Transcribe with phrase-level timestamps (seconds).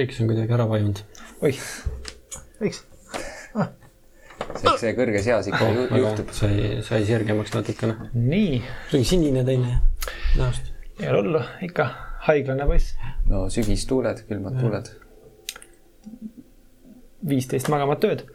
[0.00, 1.02] lõiks on kuidagi ära vajunud.
[1.44, 1.60] oih,
[2.60, 2.82] võiks.
[4.56, 6.32] see, see kõrges eas ikka ju- juhtub.
[6.36, 8.10] sai, sai sirgemaks natukene.
[8.14, 9.76] nii, kuidagi sinine teine
[10.38, 10.72] näost.
[11.00, 11.88] ei ole hullu, ikka
[12.28, 12.94] haiglane poiss.
[13.28, 14.90] no sügistuuled, külmad tuuled.
[17.28, 18.26] viisteist magamat ööd.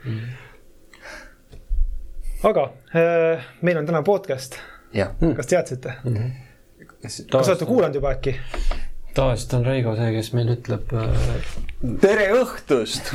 [2.46, 4.60] aga äh, meil on täna podcast,
[4.94, 5.98] kas teadsite?
[7.02, 8.38] kas kas olete kuulanud juba äkki?
[9.16, 11.08] Tavaliselt on Reigo see, kes meil ütleb äh,,
[12.04, 13.12] tere õhtust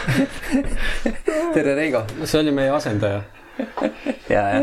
[1.54, 2.02] tere, Reigo.
[2.24, 3.22] see oli meie asendaja.
[4.28, 4.60] ja, ja.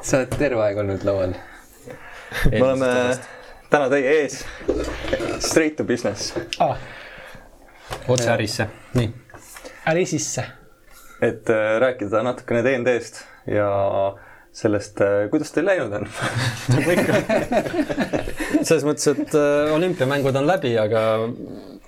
[0.00, 1.32] sa oled terve aeg olnud laual.
[2.50, 2.90] me oleme
[3.72, 4.34] täna teie ees.
[5.40, 6.76] Straight to business, Ah,
[8.08, 8.64] otse ärisse,
[8.98, 9.08] nii.
[9.92, 10.44] äri sisse.
[11.22, 13.14] et äh, rääkida natukene DND-st
[13.48, 13.68] ja
[14.52, 14.98] sellest,
[15.32, 16.04] kuidas teil läinud on.
[18.68, 21.02] selles mõttes, et äh, olümpiamängud on läbi, aga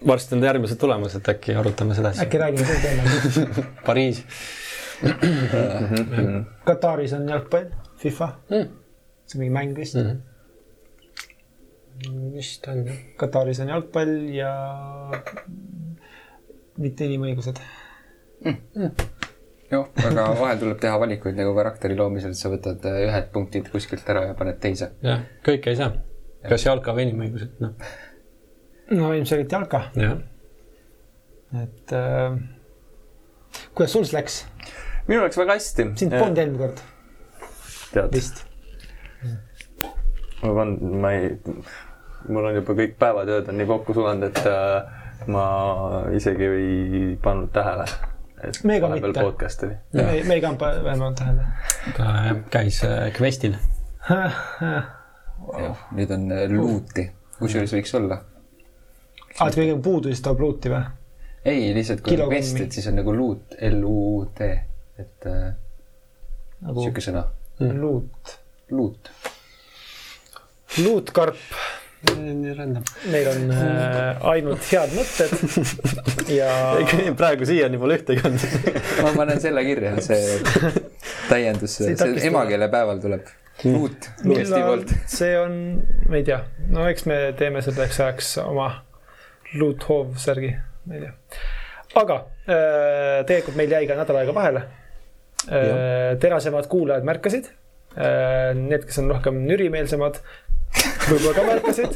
[0.06, 2.26] varsti on järgmised tulemas, et äkki arutame seda asja.
[2.26, 3.06] äkki räägime sel teemal.
[3.86, 4.18] Pariis.
[6.64, 7.68] Kataris on jalgpall,
[8.00, 8.68] FIFA Mm..
[9.26, 10.20] see on mingi mäng vist mm.
[12.34, 12.98] vist on jah.
[13.16, 14.50] Kataris on jalgpall ja
[16.78, 17.60] mitte inimõigused.
[18.44, 24.08] jah, aga vahel tuleb teha valikuid nagu karakteri loomisel, sa võtad äh, ühed punktid kuskilt
[24.10, 24.92] ära ja paned teise.
[25.04, 25.94] jah, kõike ei saa.
[26.48, 27.92] Kas jalka või inimõigused, noh.
[28.94, 30.18] no ilmselgelt jalka, jah.
[31.62, 32.36] et äh,
[33.74, 34.40] kuidas sul siis läks?
[35.06, 35.88] minul läks väga hästi.
[36.00, 36.82] sind polnud eelmine kord
[37.94, 38.44] tead, vist.
[40.42, 41.30] ma pean, ma ei,
[42.28, 45.46] mul on juba kõik päevatööd on nii kokku sulanud, et äh, ma
[46.16, 47.86] isegi ei pannud tähele,
[48.42, 49.14] et Meiega mitte.
[49.20, 49.78] podcast oli.
[49.96, 51.48] me, me ei vähemalt tähele.
[51.96, 53.56] ta jah, käis äh, Questil.
[55.94, 58.20] nüüd on äh, luuti, kusjuures võiks olla.
[59.38, 60.84] aa, et kõige puudu siis toob luuti või?
[61.44, 64.50] ei, lihtsalt kui on quest, et siis on nagu luut, L-U-U-T,
[65.04, 65.46] et äh,
[66.64, 67.26] nagu sihuke sõna,
[67.60, 68.36] luut.
[68.72, 69.10] luut.
[70.80, 71.40] luutkarp,
[72.14, 72.88] nii rändab.
[73.12, 75.32] meil on äh, ainult head mõtted
[76.38, 76.50] ja
[77.16, 78.74] praegu siiani pole ühtegi olnud.
[79.04, 80.40] ma panen selle kirja, see
[81.30, 83.28] täiendus, See see emakeelepäeval tuleb.
[83.62, 84.94] luut, Eesti poolt.
[85.18, 85.58] see on,
[86.08, 86.40] ma ei tea,
[86.74, 88.68] no eks me teeme selleks ajaks oma
[89.54, 90.54] luuthoov särgi,
[90.88, 91.12] ma ei tea.
[92.02, 94.64] aga äh, tegelikult meil jäi ka nädal aega vahele.
[96.20, 97.50] terasemad kuulajad märkasid.
[97.94, 100.16] Need, kes on rohkem nürimeelsemad,
[101.04, 101.92] võib-olla ka märkasid.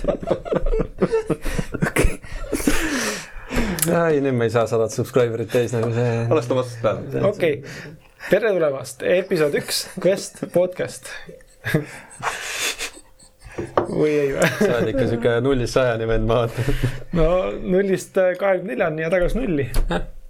[3.89, 6.13] ei, nüüd me ei saa sadat subscriber'it täis nagu see.
[6.29, 7.25] alustame otsast peale.
[7.33, 7.97] okei okay.,
[8.29, 11.09] tere tulemast, episood üks, Quest podcast
[13.99, 14.51] või ei või?
[14.61, 16.65] sa oled ikka sihuke nullist sajani vend, ma vaatan.
[17.19, 17.29] no
[17.77, 19.69] nullist kahekümne neljani ja tagasi nulli.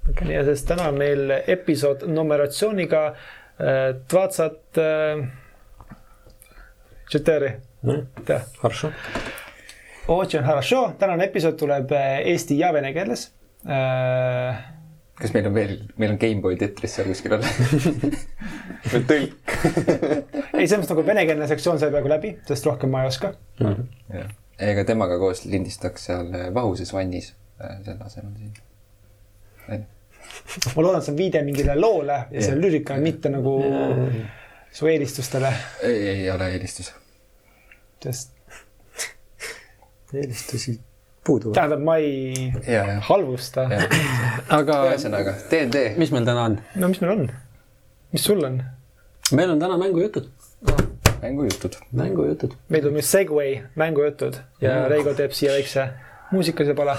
[0.08, 0.32] Okay.
[0.32, 4.80] ja sest täna on meil episood numeratsiooniga äh, dvadsat
[7.08, 7.52] tšeteri.
[8.28, 8.42] Äh,
[10.08, 13.28] Otšen Harašo, tänane episood tuleb äh, eesti ja vene keeles
[13.68, 14.77] äh,
[15.18, 17.46] kas meil on veel, meil on GameBoy Tetris seal kuskil all?
[18.92, 19.54] või tõlk.
[20.54, 23.32] ei, selles mõttes nagu venekeelne sektsioon sai peaaegu läbi, sest rohkem ma ei oska.
[24.68, 29.86] ega temaga koos lindistaks seal äh, vahuses vannis, selle asemel siin.
[30.76, 33.58] ma loodan, et see on viide mingile loole ja see on lüürika, mitte nagu
[34.72, 35.52] su eelistustele,
[35.82, 36.92] ei, ei ole eelistus.
[38.02, 38.36] sest
[40.14, 40.78] eelistusi
[41.28, 41.52] puudu.
[41.56, 43.66] tähendab, ma ei ja, ja, halvusta.
[44.58, 46.58] aga ühesõnaga DnD, mis meil täna on?
[46.80, 47.24] no mis meil on?
[48.16, 48.60] mis sul on?
[49.36, 50.26] meil on täna mängujutud.
[51.22, 51.78] mängujutud.
[52.02, 52.58] mängujutud.
[52.72, 55.90] meil on nüüd Segway mängujutud ja Reigo teeb siia väikse
[56.32, 56.96] muusikalise pala.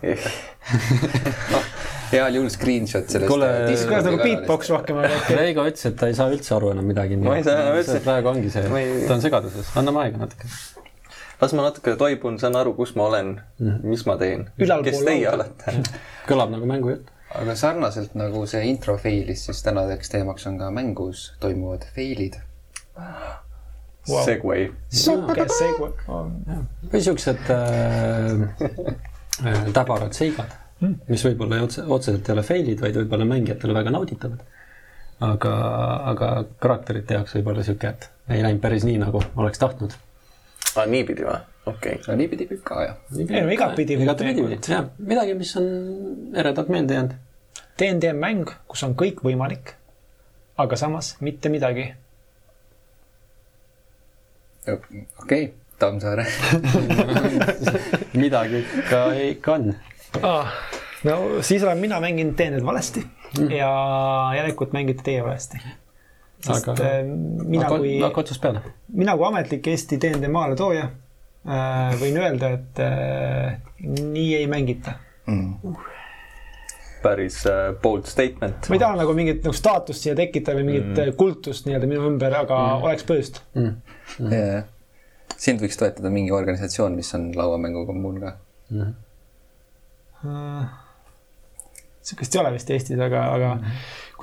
[2.10, 3.30] heal juhul screenshot sellest.
[3.30, 5.36] Kuule, kuidas nagu beatbox rohkem, aga okei.
[5.38, 7.18] Reigo ütles, et ta ei saa üldse aru enam midagi.
[7.20, 7.98] Ma ei saa enam üldse.
[8.04, 8.64] praegu ongi see
[9.06, 10.50] ta on segaduses, anname aega natuke.
[11.40, 13.34] Las ma natuke toibun, saan aru, kus ma olen,
[13.86, 14.46] mis ma teen.
[14.58, 15.48] Kes teie lauda.
[15.48, 15.98] olete?
[16.28, 17.08] kõlab nagu mängujutt.
[17.40, 22.40] aga sarnaselt nagu see intro failis, siis tänaseks teemaks on ka mängus toimuvad fail'id.
[24.08, 24.24] Wow.
[24.24, 24.70] Segway.
[24.88, 25.92] sihuke Segway.
[26.92, 28.42] või siuksed äh,
[29.46, 34.42] äh, täbarad seigad, mis võib-olla otse, otseselt ei ole fail'id, vaid võib-olla mängijatele väga nauditavad.
[35.20, 35.54] aga,
[36.10, 36.28] aga
[36.58, 39.94] karakterite jaoks võib-olla sihuke, et ei läinud päris nii, nagu oleks tahtnud.
[40.76, 41.38] aa, niipidi või?
[41.70, 42.16] okei okay..
[42.18, 42.96] niipidi võib ka jah.
[43.16, 44.68] Ei, no igatpidi võib igatpidi tegelikult.
[44.68, 45.68] võib, jah, midagi, mis on
[46.42, 47.16] eredalt meelde jäänud.
[47.80, 49.74] DnD on mäng, kus on kõik võimalik,
[50.60, 51.90] aga samas mitte midagi.
[54.68, 55.50] okei okay,,
[55.80, 56.26] Tammsaare.
[58.22, 59.70] midagi ikka, ikka on.
[60.20, 60.52] ah,.
[61.08, 63.00] no siis olen mina mänginud need valesti
[63.38, 63.48] mm.
[63.56, 63.70] ja
[64.36, 65.62] järelikult mängite teie valesti.
[66.40, 67.04] Sest Aga- aga,
[67.44, 68.62] mina hakka kui, hakka otsast peale.
[68.96, 74.96] mina kui ametlik Eesti DND maaletooja äh, võin öelda, et äh, nii ei mängita.
[75.26, 75.76] mm..
[77.04, 78.68] päris äh, bold statement.
[78.68, 81.14] ma ei taha nagu mingit nagu staatust siia tekitada või mingit mm.
[81.20, 82.88] kultust nii-öelda minu ümber, aga mm.
[82.88, 83.42] oleks põhjust.
[84.20, 84.64] Yeah.
[85.36, 88.36] sind võiks toetada mingi organisatsioon, mis on lauamängu kommuun ka.
[92.00, 93.54] sihukest ei ole vist Eestis, aga, aga.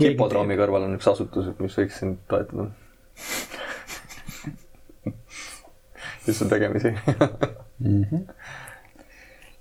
[0.02, 2.64] Hipodroomi kõrval on üks asutus, mis võiks sind toetada.
[6.28, 6.92] mis on tegemisi?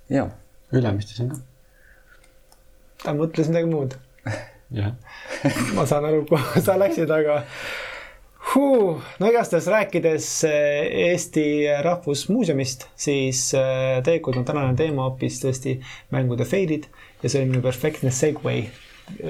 [0.09, 0.29] jaa,
[0.75, 1.37] Ülemistes on ka.
[3.03, 3.97] ta mõtles midagi muud.
[4.75, 4.95] jah.
[5.77, 7.41] ma saan aru, kuhu sa läksid, aga
[8.53, 11.45] huh, no igastahes rääkides eh, Eesti
[11.85, 15.71] Rahvusmuuseumist, siis eh, tegelikult on tänane teema hoopis tõesti
[16.15, 16.89] mängude fail'id
[17.23, 18.67] ja see oli minu perfektne segway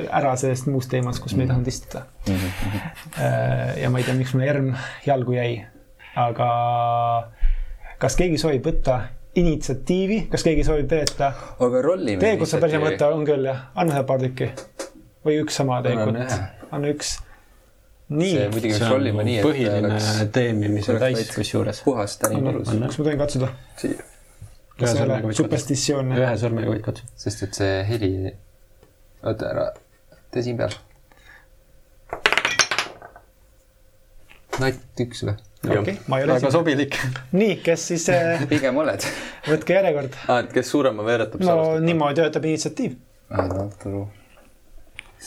[0.09, 2.06] ära sellest muust teemast, kus me ei tahtnud istuda.
[3.81, 4.71] ja ma ei tea, miks mul järm
[5.06, 5.51] jalgu jäi,
[6.18, 6.50] aga
[8.01, 9.00] kas keegi soovib võtta
[9.38, 11.31] initsiatiivi, kas keegi soovib veeta
[11.62, 12.33] aga rollime.
[12.44, 14.51] saab päris hea võtta, on küll jah, anna seal paar tükki
[15.27, 16.41] või üks sama teekond ühe.,
[16.74, 17.15] anna üks.
[18.09, 21.83] nii see, muidugi peaks rollima nii, et põhiline oleks teemimise täis kusjuures.
[21.85, 23.51] puhas tänivalus, kas ma tohin katsuda?
[24.77, 26.03] Ühe sõrmega võid katsuda.
[26.21, 27.15] ühe sõrmega võid katsuda.
[27.27, 28.12] sest et see heli,
[29.23, 29.67] oota ära,
[30.31, 30.75] tee siin peal.
[34.61, 35.35] natt üks või?
[35.65, 36.95] okei, ma ei ole väga sobilik.
[37.37, 39.05] nii, kes siis äh, pigem oled.
[39.47, 40.15] võtke järjekord.
[40.27, 42.97] aa, et kes suurema veeretab, see no niimoodi töötab initsiatiiv.
[43.33, 44.03] no turu.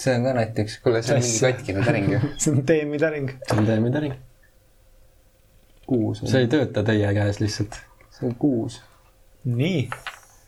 [0.02, 2.20] see on ka natt üks, kuule, see on mingi katkine täring ju.
[2.40, 3.32] see on teemi täring.
[3.46, 4.12] see on teie midagi.
[5.90, 7.80] kuus see ei tööta teie käes lihtsalt.
[8.16, 8.80] see on kuus.
[9.50, 9.88] nii,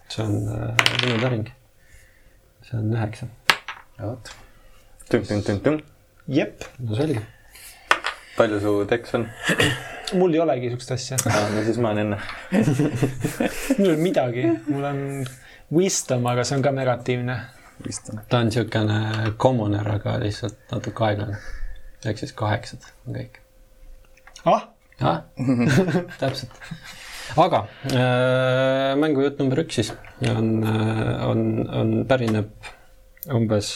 [0.09, 1.51] see on äh, minu täring.
[2.67, 3.27] See on üheksa.
[4.01, 4.35] vot.
[5.11, 5.81] tüm-tüm-tüm-tüm.
[6.29, 7.23] jep, no selge.
[8.37, 9.27] palju su teks on?
[10.19, 11.19] mul ei olegi siukest asja.
[11.27, 12.21] no siis ma olen enne.
[13.79, 15.03] mul ei ole midagi, mul on
[15.73, 17.39] wisdom, aga see on ka negatiivne.
[17.87, 18.23] on.
[18.29, 21.39] ta on niisugune commoner, aga lihtsalt natuke aeglane.
[22.07, 23.41] ehk siis kaheksad on kõik.
[24.45, 24.69] ah,
[25.01, 25.23] ah,
[26.21, 26.63] täpselt.
[27.37, 29.93] Aga äh, mängujutt number üks siis.
[30.29, 32.51] On, on, on, pärineb
[33.33, 33.73] umbes,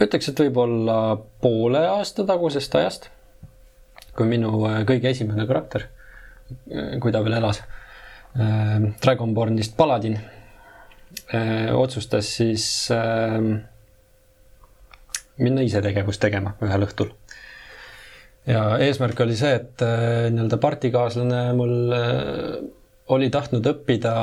[0.00, 0.98] ütleks, et võib-olla
[1.42, 3.10] poole aasta tagusest ajast,
[4.16, 5.88] kui minu äh, kõige esimene karakter,
[7.00, 7.62] kui ta veel elas,
[8.34, 10.16] Dragonbornist Paladin,
[11.78, 13.38] otsustas siis äh,
[15.38, 17.12] minna ise tegevust tegema ühel õhtul
[18.46, 22.56] ja eesmärk oli see, et äh, nii-öelda partikaaslane mul äh,
[23.14, 24.14] oli tahtnud õppida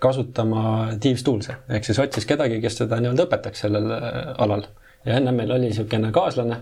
[0.00, 0.62] kasutama
[1.00, 4.64] Thieves Tools'e ehk siis otsis kedagi, kes teda nii-öelda õpetaks sellel äh, alal.
[5.04, 6.56] ja enne meil oli niisugune kaaslane,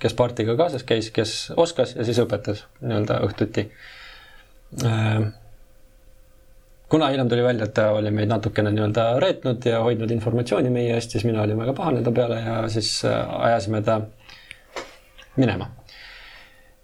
[0.00, 3.66] kes partiga kaasas käis, kes oskas ja siis õpetas nii-öelda õhtuti.
[6.88, 10.96] kuna hiljem tuli välja, et ta oli meid natukene nii-öelda reetnud ja hoidnud informatsiooni meie
[10.96, 14.00] eest, siis mina olin väga pahane ta peale ja siis ajasime ta
[15.36, 15.68] minema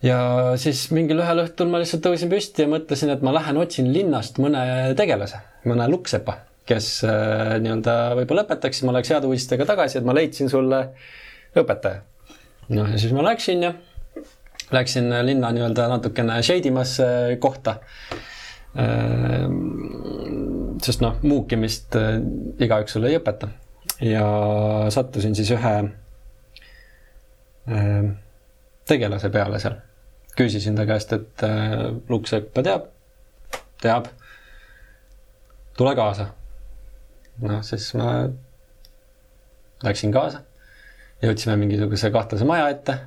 [0.04, 0.19] ja
[0.61, 4.40] siis mingil ühel õhtul ma lihtsalt tõusin püsti ja mõtlesin, et ma lähen otsin linnast
[4.40, 4.62] mõne
[4.99, 6.38] tegelase, mõne lukksepa,
[6.69, 10.80] kes äh, nii-öelda võib-olla õpetaks, siis ma läheks heade uudistega tagasi, et ma leidsin sulle
[11.59, 12.00] õpetaja.
[12.76, 13.75] no ja siis ma läksin ja
[14.73, 17.07] läksin linna nii-öelda natukene shade imasse
[17.40, 17.80] kohta.
[20.80, 22.21] sest noh, muukimist äh,
[22.62, 23.49] igaüks sulle ei õpeta
[24.07, 24.25] ja
[24.95, 25.73] sattusin siis ühe
[27.66, 28.04] äh,
[28.87, 29.75] tegelase peale seal
[30.37, 32.87] küsisin ta käest, et äh, Luksepa teab,
[33.82, 34.10] teab,
[35.76, 36.30] tule kaasa.
[37.40, 38.10] noh, siis ma
[39.84, 40.42] läksin kaasa,
[41.25, 42.99] jõudsime mingisuguse kahtlase maja ette.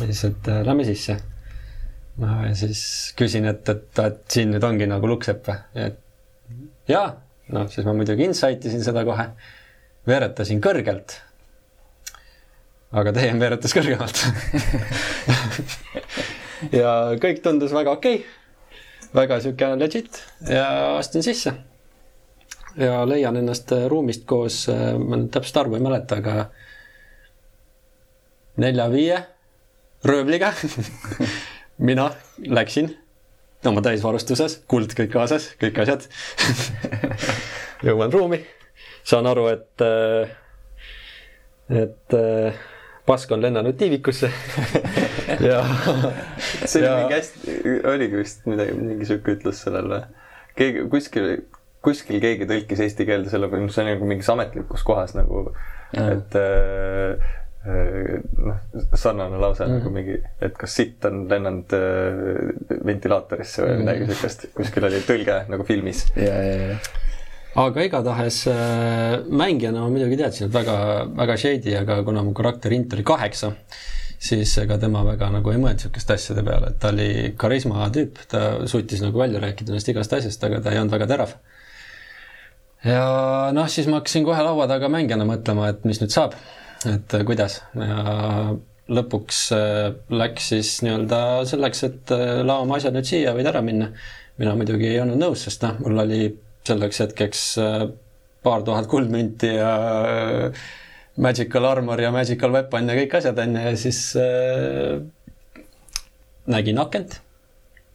[0.00, 1.18] ja siis, et äh, lähme sisse.
[2.18, 2.82] ja siis
[3.16, 5.86] küsin, et, et, et siin nüüd ongi nagu Luksepp või?
[5.86, 6.04] et
[6.90, 7.06] jaa,
[7.54, 9.30] noh siis ma muidugi insight isin seda kohe,
[10.08, 11.20] veeretasin kõrgelt
[12.92, 14.22] aga teie veeretas kõrgemalt
[16.80, 18.36] ja kõik tundus väga okei okay.,
[19.14, 20.68] väga sihuke legit ja
[20.98, 21.52] astun sisse.
[22.76, 26.48] ja leian ennast ruumist koos, ma nüüd täpset arvu ei mäleta, aga
[28.58, 29.22] nelja-viie
[30.04, 30.52] röövliga.
[31.88, 32.90] mina läksin
[33.66, 36.06] oma täisvarustuses, kuld kõik kaasas, kõik asjad.
[37.86, 38.42] jõuan ruumi,
[39.06, 39.86] saan aru, et,
[41.82, 42.18] et
[43.08, 44.28] pask on lennanud tiivikusse.
[45.48, 45.62] ja
[46.64, 47.58] see oli Ja- mingi hästi,
[47.94, 50.04] oligi vist midagi, mingi sihuke ütlus sellel või?
[50.58, 51.26] keegi kuskil,
[51.86, 55.44] kuskil keegi tõlkis eesti keelde selle, see oli nagu mingis ametlikus kohas nagu,
[55.94, 57.28] et äh,
[57.62, 58.58] äh, noh,
[58.98, 64.48] sarnane lause mm nagu mingi, et kas sitt on lennanud äh, ventilaatorisse või midagi siukest,
[64.58, 66.08] kuskil oli tõlge nagu filmis.
[66.18, 66.80] ja, ja, ja.
[67.56, 70.76] Aga igatahes äh, mängijana ma muidugi teadsin, et väga,
[71.16, 73.52] väga shady, aga kuna mu karakter int oli kaheksa,
[74.18, 78.20] siis ega tema väga nagu ei mõelnud sihukeste asjade peale, et ta oli karisma tüüp,
[78.30, 81.36] ta suutis nagu välja rääkida ennast igast asjast, aga ta ei olnud väga terav.
[82.84, 83.04] ja
[83.56, 86.36] noh, siis ma hakkasin kohe laua taga mängijana mõtlema, et mis nüüd saab,
[86.86, 92.12] et äh, kuidas ja lõpuks äh, läks siis nii-öelda selleks, et
[92.44, 93.92] lao oma asjad nüüd siia võid ära minna.
[94.38, 96.28] mina muidugi ei olnud nõus, sest noh, mul oli
[96.68, 97.86] selleks hetkeks äh,
[98.44, 99.72] paar tuhat kuldmünti ja
[100.06, 100.66] äh,
[101.18, 105.00] magical armor ja magical weapon ja kõik asjad onju ja siis äh,
[106.48, 107.18] nägin akent,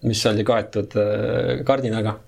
[0.04, 2.20] mis oli kaetud äh, kardinaga.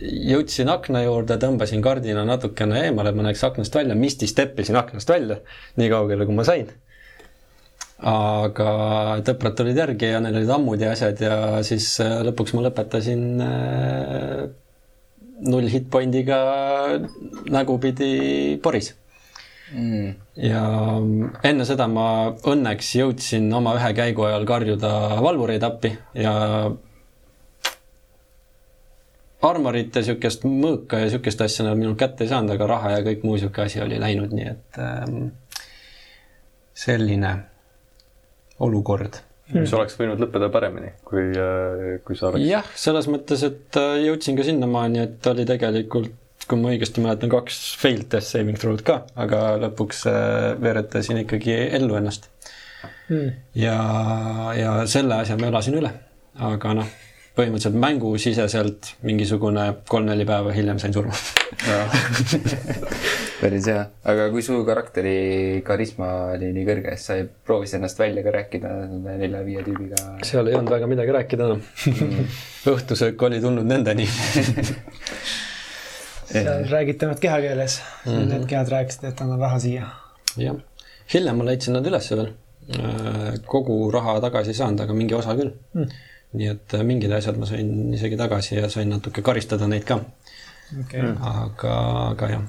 [0.00, 5.08] jõudsin akna juurde, tõmbasin kardina natukene eemale, et ma näeks aknast välja, misti steppisin aknast
[5.08, 5.38] välja,
[5.80, 6.68] nii kaugele, kui ma sain.
[7.96, 8.70] aga
[9.24, 13.24] tõprad tulid järgi ja neil olid ammud ja asjad ja siis äh, lõpuks ma lõpetasin
[13.40, 14.42] äh,
[15.44, 16.38] null hit point'iga
[17.52, 18.94] nägupidi poris
[19.74, 20.12] Mm.
[20.38, 20.60] ja
[21.42, 26.34] enne seda ma õnneks jõudsin oma ühe käigu ajal karjuda valvureid appi ja
[29.42, 33.02] armorit ja siukest mõõka ja siukest asja nad minult kätte ei saanud, aga raha ja
[33.08, 35.18] kõik muu sihuke asi oli läinud, nii et ähm,
[36.86, 37.34] selline
[38.62, 39.18] olukord
[39.54, 41.28] mis oleks võinud lõppeda paremini, kui,
[42.06, 42.46] kui sa oleks.
[42.48, 46.14] jah, selles mõttes, et äh, jõudsin ka sinnamaani, et oli tegelikult,
[46.46, 51.54] kui ma õigesti mäletan, kaks failed test saving throw'd ka, aga lõpuks äh, veeretasin ikkagi
[51.78, 52.30] ellu ennast.
[53.06, 53.30] Hmm.
[53.54, 53.76] ja,
[54.58, 55.92] ja selle asja ma elasin üle,
[56.42, 56.88] aga noh,
[57.36, 61.16] põhimõtteliselt mängusiseselt mingisugune kolm-neli päeva hiljem sain surma.
[63.40, 65.16] päris hea, aga kui su karakteri
[65.66, 70.00] karisma oli nii kõrge, siis sa ei proovinud ennast välja ka rääkida nende nelja-viie tüübiga?
[70.24, 71.60] seal ei olnud väga midagi rääkida enam.
[72.72, 74.08] õhtusöök oli tulnud nendeni.
[76.32, 78.12] seal räägiti ainult kehakeeles mm.
[78.12, 78.32] -hmm.
[78.32, 79.92] Need kehad rääkisid, et anna raha siia.
[80.40, 80.56] jah,
[81.12, 82.32] hiljem ma leidsin nad üles veel.
[83.46, 85.90] kogu raha tagasi ei saanud, aga mingi osa küll Mm.
[86.34, 90.00] Nii et äh, mingid asjad ma sain isegi tagasi ja sain natuke karistada neid ka,
[90.82, 91.74] okei, aga,
[92.12, 92.44] aga jah.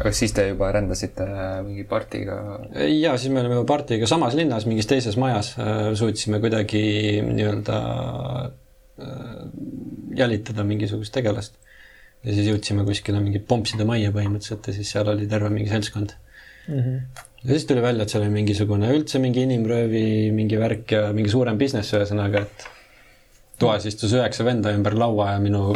[0.00, 1.26] kas siis te juba rändasite
[1.66, 2.40] mingi partiga?
[2.74, 5.54] ja siis me olime juba partiga samas linnas, mingis teises majas,
[6.00, 6.82] suutsime kuidagi
[7.28, 7.80] nii-öelda
[8.48, 9.44] äh,
[10.16, 11.54] jälitada mingisugust tegelast.
[12.24, 16.16] ja siis jõudsime kuskile mingi pompside majja põhimõtteliselt ja siis seal oli terve mingi seltskond.
[16.68, 16.96] Mhm.
[17.44, 21.32] ja siis tuli välja, et seal oli mingisugune üldse mingi inimröövi mingi värk ja mingi
[21.32, 22.66] suurem business ühesõnaga, et
[23.58, 25.74] toas istus üheksa venda ümber laua ja minu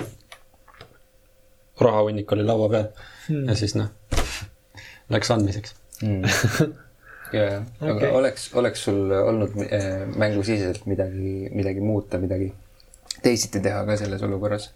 [1.80, 2.88] rahahunnik oli laua peal
[3.24, 3.46] Hmm.
[3.48, 3.86] ja siis noh,
[5.08, 5.70] läks andmiseks.
[6.02, 6.24] mm..
[7.32, 8.10] ja, ja, aga Okei.
[8.18, 12.50] oleks, oleks sul olnud eh, mängusiseselt midagi, midagi muuta, midagi
[13.24, 14.74] teisiti teha ka selles olukorras?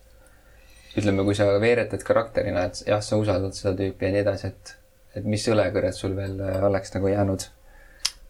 [0.97, 4.73] ütleme, kui sa veeretad karakterina, et jah, sa usaldad seda tüüpi ja nii edasi, et,
[5.19, 7.49] et mis õlekõrred sul veel eh, oleks nagu jäänud?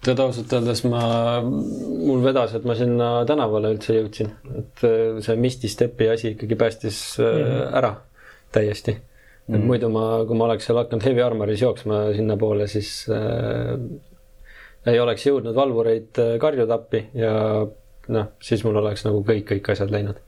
[0.04, 1.02] tead ausalt öeldes ma,
[1.42, 4.30] mul vedas, et ma sinna tänavale üldse jõudsin,
[4.61, 7.73] et äh, see Misti Stepi asi ikkagi päästis mm.
[7.80, 7.97] ära
[8.54, 9.54] täiesti mm.
[9.54, 9.66] -hmm.
[9.66, 13.75] muidu ma, kui ma oleks seal hakanud Heavy Armoris jooksma sinnapoole, siis äh,
[14.87, 17.33] ei oleks jõudnud valvureid äh, karjuda appi ja
[18.09, 20.21] noh, siis mul oleks nagu kõik, kõik asjad läinud.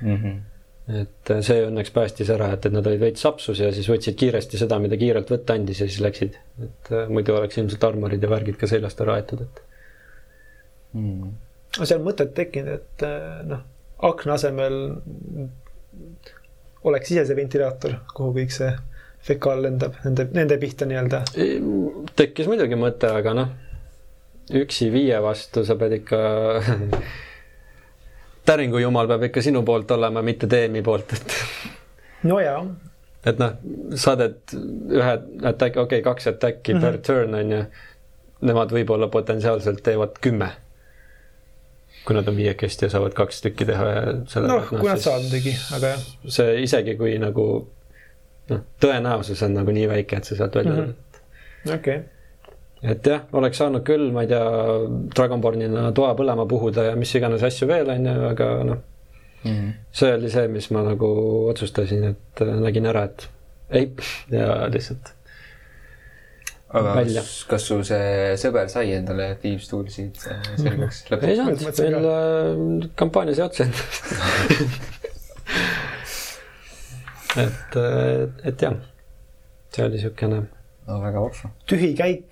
[0.00, 0.38] Mm -hmm.
[0.86, 4.60] Et see õnneks päästis ära, et, et nad olid veits sapsus ja siis võtsid kiiresti
[4.60, 6.36] seda, mida kiirelt võtta andis ja siis läksid.
[6.62, 9.64] et äh, muidu oleks ilmselt armorid ja värgid ka seljast ära aetud, et
[10.96, 11.32] Mm.
[11.76, 13.64] aga seal on mõtet tekkinud, et äh, noh,
[14.08, 14.76] akna asemel
[16.88, 18.70] oleks ise see ventilaator, kuhu kõik see
[19.26, 21.24] fekaal lendab, nende, nende pihta nii-öelda.
[22.16, 23.52] tekkis muidugi mõte, aga noh,
[24.62, 26.20] üksi viie vastu sa pead ikka
[28.46, 31.34] täringu jumal peab ikka sinu poolt olema, mitte DM-i poolt, et,
[32.28, 32.60] no jaa,
[33.26, 33.56] et noh,
[33.98, 35.12] saadad ühe
[35.42, 36.82] attack'i, okei okay,, kaks attack'i mm -hmm.
[36.82, 37.64] per turn on ju.
[38.46, 40.50] Nemad võib-olla potentsiaalselt teevad kümme.
[42.06, 45.22] kui nad on viiekesti ja saavad kaks tükki teha ja selle noh, kui nad saavad
[45.22, 46.02] muidugi, aga jah.
[46.28, 47.46] see isegi kui nagu
[48.50, 50.92] noh, tõenäosus on nagu nii väike, et sa sealt välja Mhm.
[51.64, 51.74] tuled.
[51.78, 51.98] okei,
[52.82, 54.44] et jah, oleks saanud küll, ma ei tea,
[55.16, 58.84] Dragonbornina toa põlema puhuda ja mis iganes asju veel, on ju, aga noh,
[59.46, 59.72] Mm.
[59.94, 61.06] see oli see, mis ma nagu
[61.52, 63.28] otsustasin, et äh, nägin ära, et
[63.70, 63.84] ei
[64.32, 65.12] ja lihtsalt
[66.74, 67.20] aga välja.
[67.22, 71.36] kas, kas sul see sõber sai endale Thieves Toolsid äh, selgeks ei lõpuks?
[71.38, 73.64] saanud, mõtlesin meil äh, kampaania sai otsa
[77.46, 77.70] et,
[78.50, 78.76] et jah,
[79.76, 80.38] see oli niisugune
[80.88, 81.46] no väga vahva.
[81.70, 82.28] tühi käik,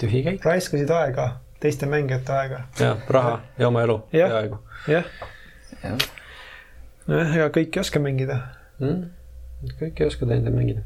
[0.00, 1.28] tühi käik raiskasid aega,
[1.62, 2.64] teiste mängijate aega.
[2.80, 4.32] ja raha ja oma elu Jah.
[4.32, 4.58] peaaegu
[4.90, 5.12] jah,
[5.82, 6.08] jah,
[7.06, 8.40] nojah, ega kõik ei oska mängida.
[8.80, 9.06] mm..
[9.78, 10.84] kõik ei oska teinud mängida.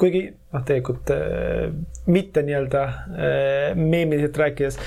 [0.00, 1.70] kuigi noh, tegelikult äh,
[2.12, 4.78] mitte nii-öelda äh, meemiliselt rääkides,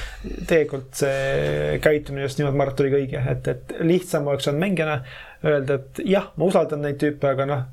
[0.49, 4.65] tegelikult see käitumine just nimelt ma arvan, et oligi õige, et, et lihtsam oleks olnud
[4.67, 5.01] mängijana
[5.45, 7.65] öelda, et jah, ma usaldan neid tüüpe, aga noh,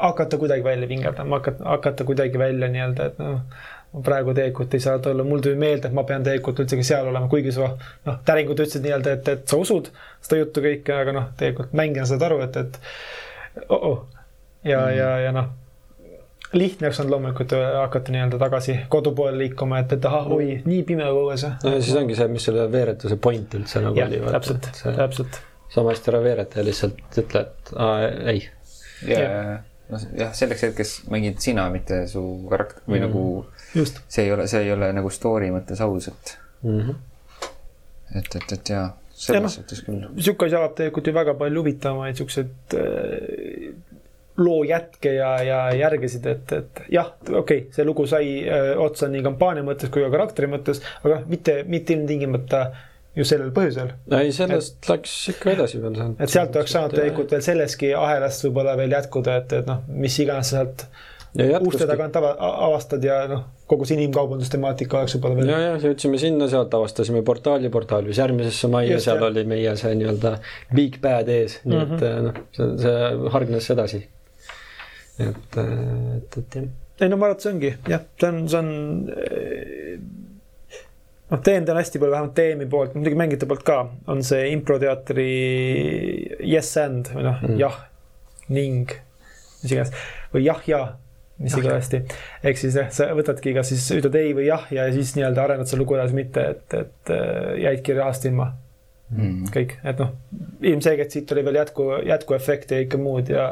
[0.00, 3.42] hakata kuidagi välja vingerdama, hakata, hakata kuidagi välja nii-öelda, et noh,
[3.90, 7.08] ma praegu tegelikult ei saa tulla, mul tuli meelde, et ma pean tegelikult üldsegi seal
[7.10, 7.72] olema, kuigi sa
[8.06, 9.90] noh, täringud ütlesid nii-öelda, et, et sa usud
[10.22, 14.04] seda juttu kõike, aga noh, tegelikult mängijana saad aru, et, et oh-oh
[14.64, 15.50] ja mm., ja, ja noh
[16.52, 20.82] lihtne oleks olnud loomulikult hakata nii-öelda tagasi kodu poole liikuma, et, et ahah, oi, nii
[20.86, 21.44] pime õues.
[21.62, 25.40] no ja siis ongi see, mis selle veeretuse point üldse nagu jah oli., täpselt, täpselt.
[25.70, 28.42] sama hästi ära veereta ja lihtsalt ütle, et aa, ei.
[29.06, 29.20] ja,
[29.92, 33.06] noh jah, selleks hetkeks mängid sina, mitte su karakter või mm.
[33.06, 33.24] nagu
[33.74, 36.94] see ei ole, see ei ole nagu story mõttes aus, et, Mm -hmm.
[38.18, 40.02] et, et, et jaa, selles Ja noh, suhtes küll.
[40.18, 43.72] sihuke asi avab tegelikult ju väga palju huvitavamaid siukseid äh,
[44.40, 49.08] loo jätke ja, ja järgesid, et, et jah, okei okay,, see lugu sai äh, otsa
[49.08, 52.64] nii kampaania mõttes kui ka karakteri mõttes, aga mitte, mitte ilmtingimata
[53.16, 53.92] ju sellel põhjusel.
[54.16, 55.98] ei, sellest et, läks ikka edasi veel.
[56.18, 60.18] et sealt oleks saanud tegelikult veel selleski ahelast võib-olla veel jätkuda, et, et noh, mis
[60.22, 60.86] iganes sealt
[61.62, 62.32] uste tagant ava,
[62.66, 65.50] avastad ja noh, kogu see inimkaubandustemaatika oleks võib-olla veel.
[65.52, 69.26] ja, ja jõudsime sinna, sealt avastasime portaali, portaal viis järgmisesse majja, seal jah.
[69.28, 70.32] oli meie see nii-öelda
[70.74, 72.24] big bad ees, nii et Mhm.
[72.26, 74.00] noh, see, see hargnes edasi.
[75.20, 76.64] et, et, et jah.
[77.00, 78.72] ei no ma arvan, et see ongi jah, see on, see on
[79.14, 79.98] eh,
[81.30, 83.78] noh, teen ta hästi palju, vähemalt TM-i poolt, muidugi mängijate poolt ka,
[84.10, 85.28] on see improteatri
[86.42, 87.78] yes and või noh mm., jah
[88.50, 88.90] ning,
[89.62, 89.94] mis iganes
[90.34, 90.80] või jah ja
[91.40, 92.02] mis Jah, igavesti.
[92.44, 95.66] ehk siis jah, sa võtadki kas siis ütled ei või jah ja siis nii-öelda arendad
[95.70, 98.52] seda lugu edasi, mitte et, et äh, jäidki rahast ilma
[99.10, 99.48] Mm.
[99.50, 100.12] kõik, et noh,
[100.62, 103.46] ilmselgelt siit oli veel jätku, jätkuefekte ja kõike muud ja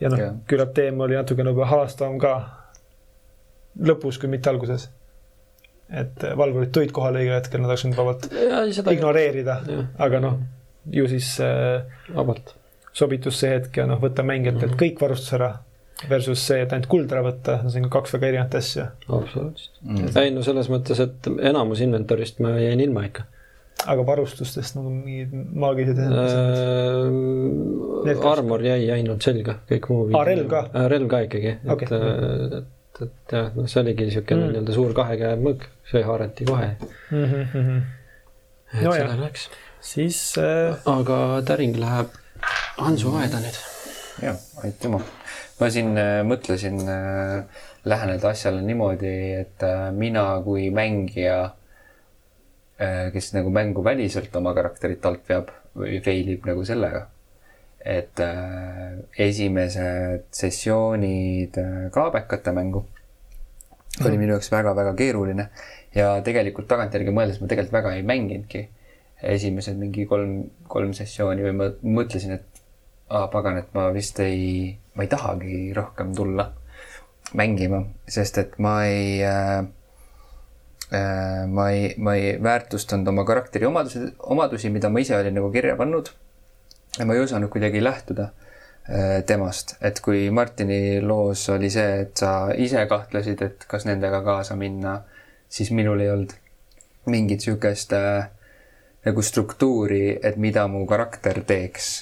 [0.00, 2.32] ja noh Jah., küllap teema oli natukene võib-olla halastavam ka
[3.88, 4.88] lõpus, kui mitte alguses.
[5.90, 8.28] et valvurid tulid kohale õigel hetkel, nad oleks võinud vabalt
[8.92, 9.56] ignoreerida,
[9.98, 10.36] aga noh,
[10.92, 11.80] ju siis äh,
[12.14, 12.52] vabalt.
[12.92, 14.78] sobitus see hetk ja noh, võtta mängijatelt Mhm.
[14.84, 15.54] kõik varustus ära
[16.08, 18.86] versus see, et ainult kuld ära võtta, see on kaks väga erinevat asja.
[19.08, 19.74] absoluutselt.
[19.82, 20.08] Mm.
[20.22, 23.26] ei no selles mõttes, et enamus inventorist ma jäin ilma ikka
[23.88, 25.98] aga varustustest nagu mingid maagilised
[28.10, 28.26] äh,.
[28.32, 30.02] armor jäi ainult selga, kõik muu.
[30.16, 30.60] Aa, relv ka??
[30.92, 31.86] relv ka ikkagi, et Okei.
[31.88, 34.50] okay., et, et jah, noh, see oligi niisugune Mm.
[34.52, 36.68] nii-öelda suur kahe käe mõõk, see haarati kohe.
[37.10, 37.80] Mm -hmm.
[38.74, 39.48] et No sellele läks.
[39.80, 42.08] siis äh, aga täring läheb
[42.76, 43.56] Hansu aeda nüüd.
[44.22, 45.00] jah, aitüma.
[45.60, 51.40] Ma siin äh, mõtlesin äh, läheneda asjale niimoodi, et äh, mina kui mängija,
[53.12, 57.02] kes nagu mängu väliselt oma karakterit alt veab või fail ib nagu sellega,
[57.84, 58.22] et
[59.20, 61.58] esimesed sessioonid
[61.92, 62.80] kaabekate mängu
[64.00, 65.50] oli minu jaoks väga-väga keeruline
[65.92, 68.64] ja tegelikult tagantjärgi mõeldes ma tegelikult väga ei mänginudki
[69.22, 71.68] esimesed mingi kolm, kolm sessiooni või ma
[72.00, 72.62] mõtlesin, et
[73.12, 76.50] aa pagan, et ma vist ei, ma ei tahagi rohkem tulla
[77.34, 79.58] mängima, sest et ma ei äh,,
[80.92, 85.50] äh, ma ei, ma ei väärtustanud oma karakteri omadusi, omadusi, mida ma ise olin nagu
[85.52, 86.10] kirja pannud.
[86.98, 88.30] ja ma ei osanud kuidagi lähtuda
[88.88, 94.22] äh, temast, et kui Martini loos oli see, et sa ise kahtlesid, et kas nendega
[94.26, 95.00] kaasa minna,
[95.48, 96.34] siis minul ei olnud
[97.06, 98.26] mingit sihukest äh,
[99.06, 101.92] nagu struktuuri, et mida mu karakter teeks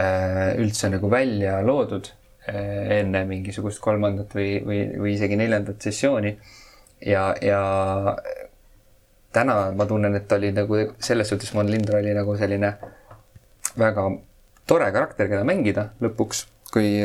[0.00, 2.08] äh, üldse nagu välja loodud
[2.48, 6.38] enne mingisugust kolmandat või, või, või isegi neljandat sessiooni.
[7.06, 7.60] ja, ja
[9.32, 12.72] täna ma tunnen, et ta oli nagu selles suhtes Von Lindra oli nagu selline
[13.78, 14.06] väga
[14.68, 16.96] tore karakter, keda mängida lõpuks, kui,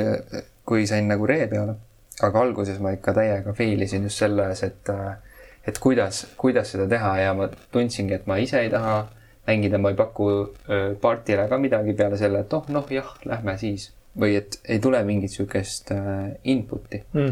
[0.67, 1.75] kui sain nagu ree peale.
[2.21, 4.89] aga alguses ma ikka täiega fail isin just selles, et,
[5.65, 9.07] et kuidas, kuidas seda teha ja ma tundsingi, et ma ise ei taha
[9.47, 10.27] mängida, ma ei paku
[10.69, 13.89] öö, partile ka midagi peale selle, et oh noh, jah, lähme siis.
[14.19, 17.29] Või et ei tule mingit sihukest äh, input'i mm.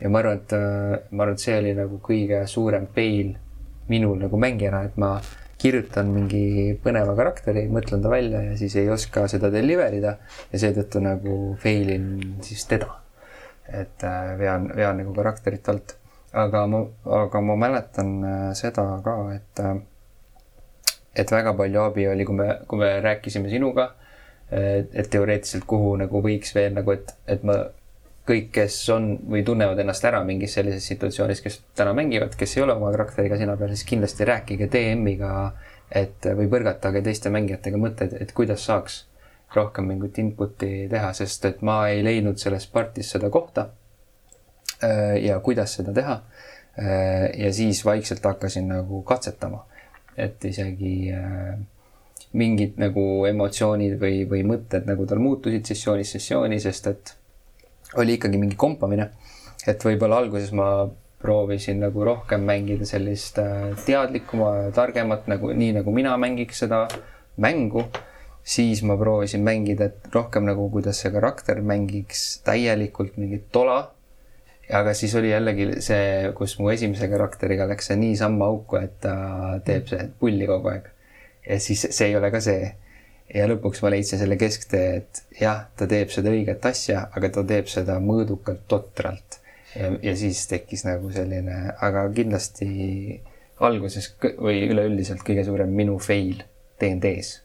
[0.00, 3.32] ja ma arvan, et äh, ma arvan, et see oli nagu kõige suurem fail
[3.90, 5.16] minul nagu mängijana, et ma
[5.62, 10.16] kirjutan mingi põneva karakteri, mõtlen ta välja ja siis ei oska seda deliver ida
[10.50, 12.06] ja seetõttu nagu fail in
[12.42, 12.98] siis teda.
[13.72, 15.96] et äh, vean, vean nagu karakterit alt.
[16.32, 16.84] aga ma,
[17.22, 18.12] aga ma mäletan
[18.56, 19.60] seda ka, et,
[21.14, 23.90] et väga palju abi oli, kui me, kui me rääkisime sinuga,
[24.52, 27.56] et teoreetiliselt kuhu nagu võiks veel nagu, et, et ma
[28.28, 32.64] kõik, kes on või tunnevad ennast ära mingis sellises situatsioonis, kes täna mängivad, kes ei
[32.66, 35.32] ole oma karakteriga sina peal, siis kindlasti rääkige DM-iga,
[35.90, 39.02] et või põrgatage teiste mängijatega mõtteid, et kuidas saaks
[39.54, 43.68] rohkem mingit input'i teha, sest et ma ei leidnud selles partis seda kohta.
[45.22, 46.22] ja kuidas seda teha.
[47.38, 49.66] ja siis vaikselt hakkasin nagu katsetama,
[50.16, 51.58] et isegi äh,
[52.38, 57.14] mingid nagu emotsioonid või, või mõtted nagu tal muutusid sessioonist sessiooni, sest et
[58.00, 59.10] oli ikkagi mingi kompamine.
[59.66, 60.88] et võib-olla alguses ma
[61.22, 66.86] proovisin nagu rohkem mängida sellist äh, teadlikuma, targemat nagu nii, nagu mina mängiks seda
[67.36, 67.86] mängu.
[68.42, 73.92] siis ma proovisin mängida rohkem nagu, kuidas see karakter mängiks täielikult mingit tola.
[74.72, 78.98] aga siis oli jällegi see, kus mu esimese karakteriga läks see nii samma auku, et
[79.04, 79.14] ta
[79.66, 80.91] teeb see pulli kogu aeg
[81.48, 82.72] ja siis see ei ole ka see.
[83.34, 87.44] ja lõpuks ma leidsin selle kesktee, et jah, ta teeb seda õiget asja, aga ta
[87.48, 89.40] teeb seda mõõdukalt totralt.
[89.76, 93.20] ja, siis tekkis nagu selline, aga kindlasti
[93.62, 96.42] alguses või üleüldiselt kõige suurem minu fail
[96.80, 97.40] DnD-s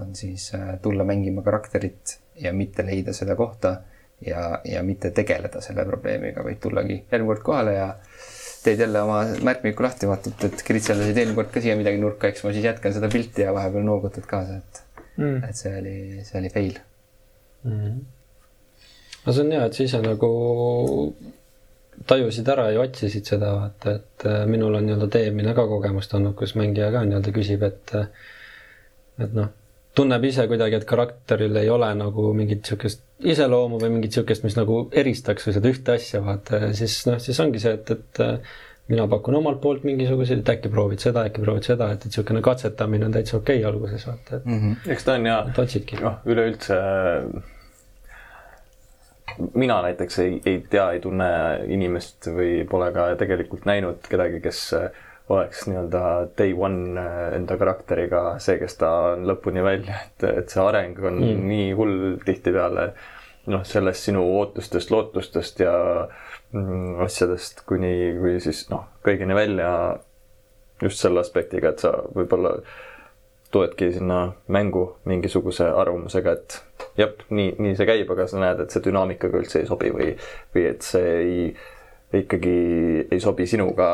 [0.00, 3.76] on siis äh, tulla mängima karakterit ja mitte leida seda kohta
[4.26, 7.88] ja, ja mitte tegeleda selle probleemiga, vaid tullagi järgmine kord kohale ja
[8.64, 12.44] teed jälle oma märkmiku lahti, vaatad, et kritseldasid eelmine kord ka siia midagi nurka, eks
[12.46, 15.96] ma siis jätkan seda pilti ja vahepeal noogutad kaasa, et mm., et see oli,
[16.26, 16.76] see oli fail
[17.68, 17.96] mm.
[19.24, 20.30] no see on hea, et sa ise nagu
[22.10, 26.34] tajusid ära ja otsisid seda, vaata, et äh, minul on nii-öelda teemine ka kogemust olnud,
[26.38, 27.94] kus mängija ka nii-öelda küsib, et
[29.22, 29.52] et noh
[29.94, 34.56] tunneb ise kuidagi, et karakteril ei ole nagu mingit niisugust iseloomu või mingit niisugust, mis
[34.58, 38.54] nagu eristaks või seda ühte asja, vaata, siis noh, siis ongi see, et, et äh,
[38.90, 42.42] mina pakun omalt poolt mingisuguseid, et äkki proovid seda, äkki proovid seda, et, et niisugune
[42.44, 44.60] katsetamine on täitsa okei okay alguses, vaata, et mm.
[44.60, 44.92] -hmm.
[44.92, 45.40] eks ta on ja
[46.02, 46.80] noh, üleüldse
[49.54, 51.30] mina näiteks ei, ei tea, ei tunne
[51.68, 54.90] inimest või pole ka tegelikult näinud kedagi, kes äh,
[55.28, 60.52] oleks nii-öelda day one äh, enda karakteriga see, kes ta on lõpuni välja, et, et
[60.52, 61.44] see areng on mm.
[61.48, 62.90] nii hull tihtipeale
[63.52, 65.74] noh, sellest sinu ootustest, lootustest ja
[66.52, 69.70] mm, asjadest kuni, kuni siis noh, kõigini välja
[70.82, 72.58] just selle aspektiga, et sa võib-olla
[73.54, 78.74] tuledki sinna mängu mingisuguse arvamusega, et jah, nii, nii see käib, aga sa näed, et
[78.74, 80.10] see dünaamikaga üldse ei sobi või,
[80.56, 81.38] või et see ei
[82.20, 82.58] ikkagi
[83.10, 83.88] ei sobi sinuga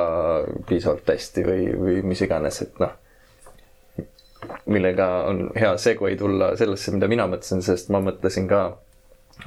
[0.68, 2.92] piisavalt hästi või, või mis iganes, et noh,
[4.70, 8.62] millega on hea segway tulla sellesse, mida mina mõtlesin, sest ma mõtlesin ka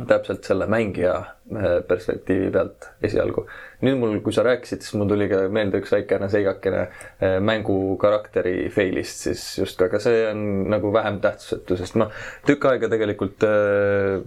[0.07, 3.45] täpselt selle mängija äh, perspektiivi pealt esialgu.
[3.83, 7.97] nüüd mul, kui sa rääkisid, siis mul tuli ka meelde üks väikene seigakene äh, mängu
[8.01, 10.41] karakteri fail'ist, siis just aga see on
[10.73, 12.09] nagu vähem tähtsusetu, sest ma
[12.47, 14.25] tükk aega tegelikult äh,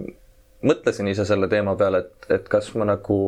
[0.67, 3.21] mõtlesin ise selle teema peale, et, et kas ma nagu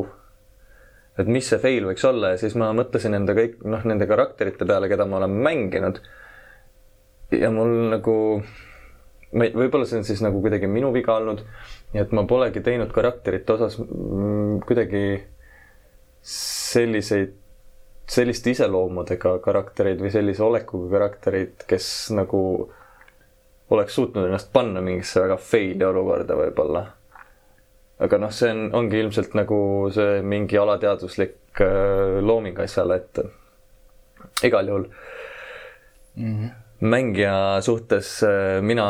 [1.19, 4.67] et mis see fail võiks olla ja siis ma mõtlesin enda kõik, noh, nende karakterite
[4.67, 5.99] peale, keda ma olen mänginud.
[7.35, 8.15] ja mul nagu,
[9.33, 11.43] võib-olla see on siis nagu kuidagi minu viga olnud,
[11.93, 15.03] et ma polegi teinud karakterite osas mm, kuidagi
[16.25, 17.35] selliseid,
[18.09, 22.41] selliste iseloomudega karaktereid või sellise olekuga karaktereid, kes nagu
[23.69, 26.87] oleks suutnud ennast panna mingisse väga fail'i olukorda võib-olla
[27.99, 29.59] aga noh, see on, ongi ilmselt nagu
[29.95, 34.89] see mingi alateadvuslik äh, looming asjale, et igal juhul
[36.15, 36.33] mm.
[36.33, 38.85] -hmm mängija suhtes äh, mina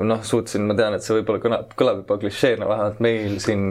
[0.00, 3.66] noh, suutsin, ma tean, et see võib-olla kõlab, kõlab juba klišeena, vähemalt meil siin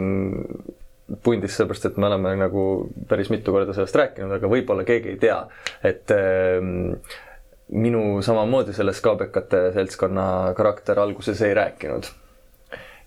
[1.23, 2.65] pundis, sellepärast et me oleme nagu
[3.09, 5.39] päris mitu korda sellest rääkinud, aga võib-olla keegi ei tea,
[5.89, 6.61] et äh,
[7.73, 12.13] minu samamoodi selles KBK-te seltskonna karakter alguses ei rääkinud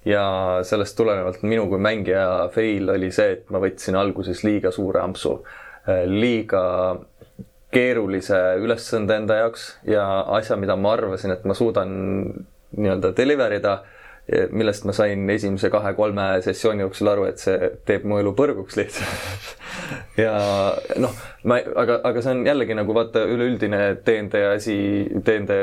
[0.04, 0.24] ja
[0.64, 5.40] sellest tulenevalt minu kui mängija fail oli see, et ma võtsin alguses liiga suure ampsu,
[5.88, 6.64] äh, liiga
[7.70, 10.04] keerulise ülesande enda jaoks ja
[10.36, 11.92] asja, mida ma arvasin, et ma suudan
[12.76, 13.80] nii-öelda deliver ida,
[14.54, 19.48] millest ma sain esimese kahe-kolme sessiooni jooksul aru, et see teeb mu elu põrguks lihtsalt.
[20.18, 20.34] Ja
[21.00, 21.14] noh,
[21.48, 24.76] ma, aga, aga see on jällegi nagu vaata üleüldine DnD asi,
[25.26, 25.56] DnD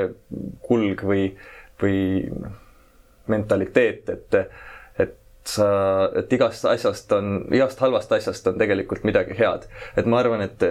[0.66, 1.28] kulg või,
[1.80, 2.00] või
[2.34, 2.56] noh
[3.32, 5.16] mentaliteet, et, et
[5.48, 5.68] sa,
[6.20, 9.68] et igast asjast on, igast halvast asjast on tegelikult midagi head.
[9.98, 10.64] et ma arvan, et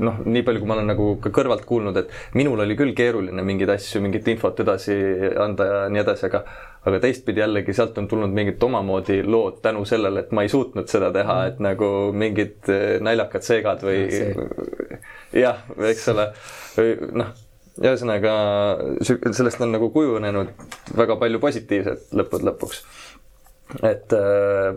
[0.00, 3.46] noh, nii palju, kui ma olen nagu ka kõrvalt kuulnud, et minul oli küll keeruline
[3.46, 4.96] mingeid asju, mingit infot edasi
[5.40, 6.44] anda ja nii edasi, aga
[6.84, 10.90] aga teistpidi jällegi sealt on tulnud mingid omamoodi lood tänu sellele, et ma ei suutnud
[10.90, 14.04] seda teha, et nagu mingid eh, naljakad seegad või
[15.44, 16.28] jah, eks ole,
[16.76, 17.32] või noh,
[17.82, 18.32] ühesõnaga
[19.02, 20.52] sellest on nagu kujunenud
[20.96, 22.82] väga palju positiivset lõppude lõpuks.
[23.82, 24.76] et äh,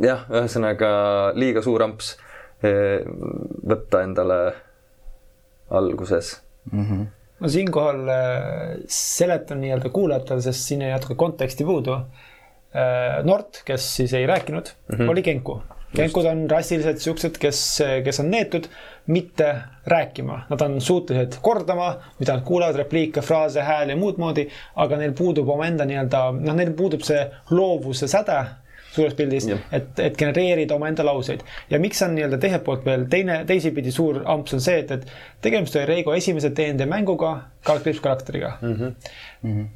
[0.00, 0.92] jah, ühesõnaga
[1.36, 2.14] liiga suur amps
[2.64, 4.38] äh, võtta endale
[5.72, 6.38] alguses
[6.70, 6.86] mm.
[6.86, 7.10] -hmm
[7.42, 11.96] ma siinkohal äh, seletan nii-öelda kuulajatele, sest siin jäi natuke konteksti puudu.
[12.72, 15.10] Äh, Nort, kes siis ei rääkinud mm, -hmm.
[15.10, 15.58] oli Genku.
[15.96, 17.58] Genkud on rassiliselt siuksed, kes,
[18.04, 18.68] kes on neetud
[19.12, 19.48] mitte
[19.86, 24.46] rääkima, nad on suutelised kordama, mida nad kuulevad, repliike, fraase, hääli ja muud moodi,
[24.80, 28.38] aga neil puudub omaenda nii-öelda, noh, neil puudub see loovuse säde
[28.92, 31.40] suures pildis, et, et genereerida omaenda lauseid.
[31.70, 35.06] ja miks on nii-öelda teiselt poolt veel teine, teisipidi suur amps on see, et, et
[35.44, 38.74] tegemist oli Reigo esimese DND mänguga kriipskarakteriga mm.
[38.74, 38.92] -hmm.
[39.42, 39.70] Mm -hmm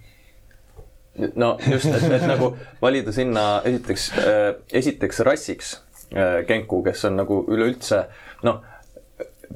[1.35, 5.83] no just, et, et nagu valida sinna esiteks äh,, esiteks rassiks
[6.47, 8.05] Genku, kes on nagu üleüldse
[8.47, 8.63] noh,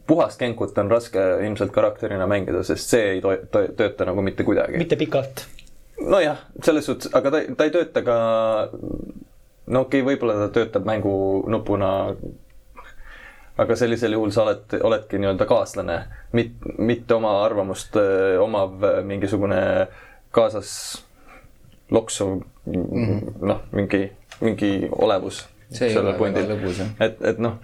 [0.06, 4.46] puhast Genkut on raske ilmselt karakterina mängida, sest see ei to to tööta nagu mitte
[4.46, 4.78] kuidagi.
[4.78, 5.46] mitte pikalt.
[6.00, 8.16] nojah, selles suhtes, aga ta, ta ei tööta ka
[9.70, 11.90] no okei okay,, võib-olla ta töötab mängunupuna.
[13.60, 15.98] aga sellisel juhul sa oled, oledki nii-öelda kaaslane,
[16.32, 19.60] mit-, mitte oma arvamust öö, omav mingisugune
[20.32, 20.70] kaasas
[21.90, 23.46] loksuv mm -hmm.
[23.46, 25.48] noh, mingi, mingi olevus.
[26.50, 26.94] Lõbus jah.
[27.06, 27.58] et, et noh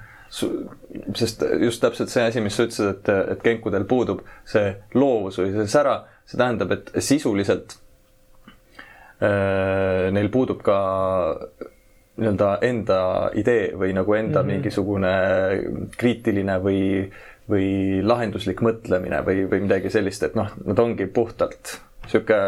[1.15, 5.53] sest just täpselt see asi, mis sa ütlesid, et, et kenkudel puudub see loovus või
[5.55, 7.77] see sära, see tähendab, et sisuliselt
[9.23, 10.79] äh, neil puudub ka
[12.17, 12.99] nii-öelda enda
[13.37, 14.53] idee või nagu enda mm -hmm.
[14.53, 15.15] mingisugune
[16.01, 16.81] kriitiline või,
[17.49, 22.41] või lahenduslik mõtlemine või, või midagi sellist, et noh, nad ongi puhtalt sihuke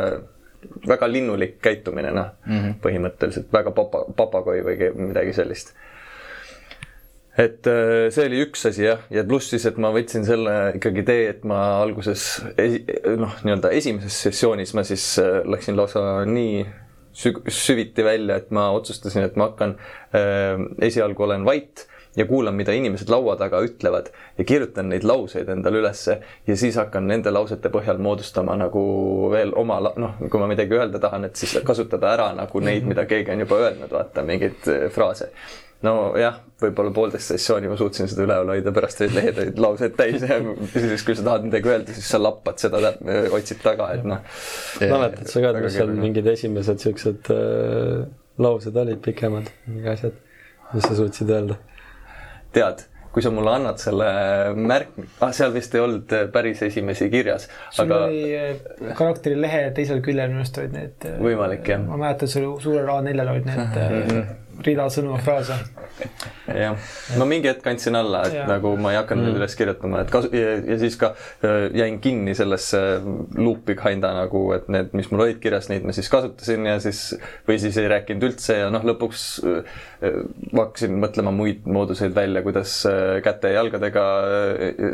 [0.88, 2.80] väga linnulik käitumine, noh mm -hmm.
[2.82, 5.74] põhimõtteliselt väga papa, papagoi või midagi sellist
[7.38, 11.04] et äh, see oli üks asi jah, ja pluss siis, et ma võtsin selle ikkagi
[11.06, 12.24] tee, et ma alguses
[13.22, 16.66] noh, nii-öelda esimeses sessioonis ma siis äh, läksin lausa nii
[17.18, 19.76] süviti välja, et ma otsustasin, et ma hakkan
[20.14, 21.86] äh,, esialgu olen vait
[22.18, 26.76] ja kuulan, mida inimesed laua taga ütlevad ja kirjutan neid lauseid endale ülesse ja siis
[26.80, 28.82] hakkan nende lausete põhjal moodustama nagu
[29.32, 33.06] veel oma, noh, kui ma midagi öelda tahan, et siis kasutada ära nagu neid, mida
[33.08, 35.30] keegi on juba öelnud, vaata mingeid äh, fraase
[35.86, 40.24] nojah, võib-olla poolteist sessiooni ma suutsin seda üleval hoida, pärast olid lehed olid laused täis
[40.26, 40.38] ja
[40.72, 42.80] siis, kui sa tahad midagi öelda, siis sa lappad seda,
[43.38, 44.24] otsid taga, et noh.
[44.82, 48.08] mäletad sa ka, et mis seal mingid esimesed siuksed äh,
[48.42, 50.18] laused olid pikemad, mingi asjad,
[50.74, 51.60] mis sa suutsid öelda?
[52.54, 54.08] Tead, kui sa mulle annad selle
[54.56, 57.48] märk-, ah seal vist ei olnud päris esimesi kirjas.
[57.70, 58.02] sul aga...
[58.08, 61.08] oli äh, karakteri lehe teisel küljel minu arust olid need.
[61.08, 61.86] Äh, võimalik jah.
[61.86, 65.56] ma mäletan, sul suurel A4-l olid need mm -hmm rida sõnu ja fraase.
[66.46, 66.76] jah,
[67.18, 68.44] ma mingi hetk andsin alla, et ja.
[68.48, 69.38] nagu ma ei hakanud mm.
[69.40, 71.12] üles kirjutama, et kasu- ja, ja siis ka
[71.46, 72.80] äh, jäin kinni sellesse
[73.38, 77.02] loop'i kinda nagu, et need, mis mul olid kirjas, neid ma siis kasutasin ja siis
[77.48, 79.78] või siis ei rääkinud üldse ja noh, lõpuks äh,
[80.52, 84.08] ma hakkasin mõtlema muid mooduseid välja, kuidas äh, käte ja jalgadega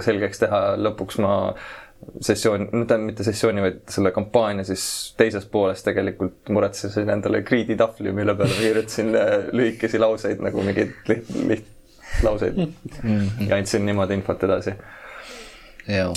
[0.04, 1.34] selgeks teha, lõpuks ma
[2.20, 4.84] sessioon, tähendab mitte sessiooni, vaid selle kampaania siis
[5.18, 11.32] teises pooles tegelikult muretsesin endale kriiditahvli, mille peale kirjutasin äh, lühikesi lauseid nagu mingeid liht-,
[11.48, 14.74] lihtlauseid mm ja andsin niimoodi infot edasi.
[15.88, 16.12] jaa,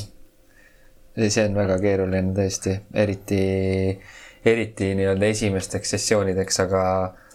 [1.28, 3.42] see on väga keeruline tõesti, eriti,
[4.46, 6.84] eriti nii-öelda esimesteks sessioonideks, aga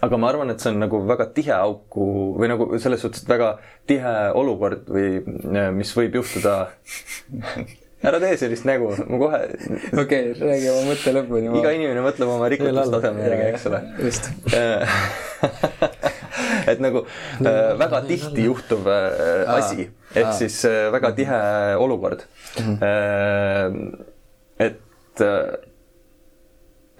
[0.03, 2.07] aga ma arvan, et see on nagu väga tihe auku
[2.39, 3.53] või nagu selles suhtes, et väga
[3.87, 6.57] tihe olukord või äh, mis võib juhtuda
[8.03, 9.41] ära tee sellist nägu, ma kohe.
[10.03, 11.59] okei räägi oma mõtte lõpuni ma....
[11.61, 13.81] iga inimene mõtleb oma rikutustaseme järgi, eks ole.
[14.03, 14.29] just
[16.71, 21.43] et nagu äh, väga tihti juhtuv äh, asi, ehk siis äh, väga tihe
[21.81, 22.25] olukord
[22.59, 22.77] mm.
[22.79, 23.93] -hmm.
[24.59, 25.53] et äh,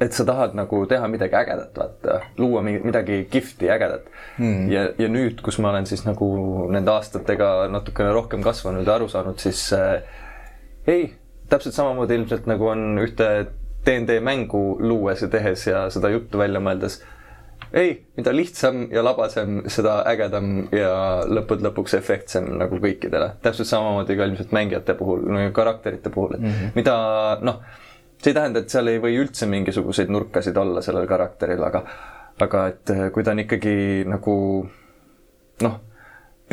[0.01, 4.71] et sa tahad nagu teha midagi ägedat, vaata, luua midagi kihvti, ägedat mm..
[4.71, 6.27] ja, ja nüüd, kus ma olen siis nagu
[6.73, 10.01] nende aastatega natukene rohkem kasvanud ja aru saanud, siis äh,
[10.87, 11.13] ei,
[11.49, 13.29] täpselt samamoodi ilmselt nagu on ühte
[13.85, 17.01] DnD mängu luues ja tehes ja seda juttu välja mõeldes.
[17.73, 23.31] ei, mida lihtsam ja labasem, seda ägedam ja lõppude lõpuks efektsem nagu kõikidele.
[23.41, 26.75] täpselt samamoodi ka ilmselt mängijate puhul, no karakterite puhul, et mm -hmm.
[26.75, 26.97] mida
[27.41, 27.61] noh,
[28.17, 31.83] see ei tähenda, et seal ei või üldse mingisuguseid nurkasid olla sellel karakteril, aga
[32.41, 34.35] aga et äh, kui ta on ikkagi nagu
[35.61, 35.79] noh,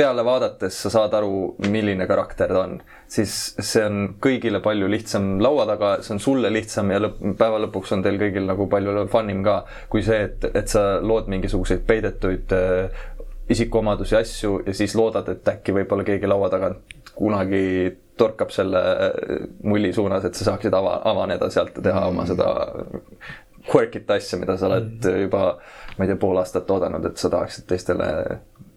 [0.00, 2.78] peale vaadates sa saad aru, milline karakter ta on,
[3.10, 7.58] siis see on kõigile palju lihtsam laua taga, see on sulle lihtsam ja lõpp, päeva
[7.66, 9.58] lõpuks on teil kõigil nagu palju fun im ka,
[9.92, 13.02] kui see, et, et sa lood mingisuguseid peidetuid äh,
[13.52, 17.64] isikuomadusi, asju ja siis loodad, et äkki võib-olla keegi laua tagant kunagi
[18.20, 22.54] torkab selle äh, mulli suunas, et sa saaksid ava, avaneda sealt ja teha oma seda
[23.68, 25.58] quirk'it asja, mida sa oled juba,
[25.98, 28.08] ma ei tea, pool aastat oodanud, et sa tahaksid teistele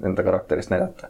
[0.05, 1.09] enda karakterist näidata.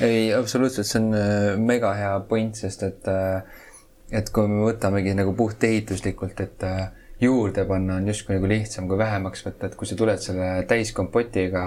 [0.00, 3.64] ei, absoluutselt, see on äh, mega hea point, sest et, äh,
[4.12, 6.86] et kui me võtamegi nagu puht ehituslikult, et äh,
[7.20, 11.62] juurde panna on justkui nagu lihtsam kui vähemaks võtta, et kui sa tuled selle täiskompotiga,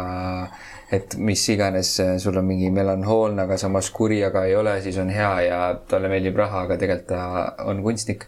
[0.93, 5.09] et mis iganes, sul on mingi melanhoolne, aga samas kuri, aga ei ole, siis on
[5.09, 8.27] hea ja talle meeldib raha, aga tegelikult ta on kunstnik.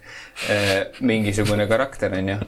[1.06, 2.40] mingisugune karakter on ju,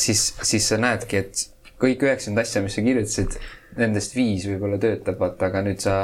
[0.00, 1.44] siis, siis sa näedki, et
[1.82, 3.36] kõik üheksakümmend asja, mis sa kirjutasid,
[3.78, 5.96] nendest viis võib-olla töötab, vaata, aga nüüd sa,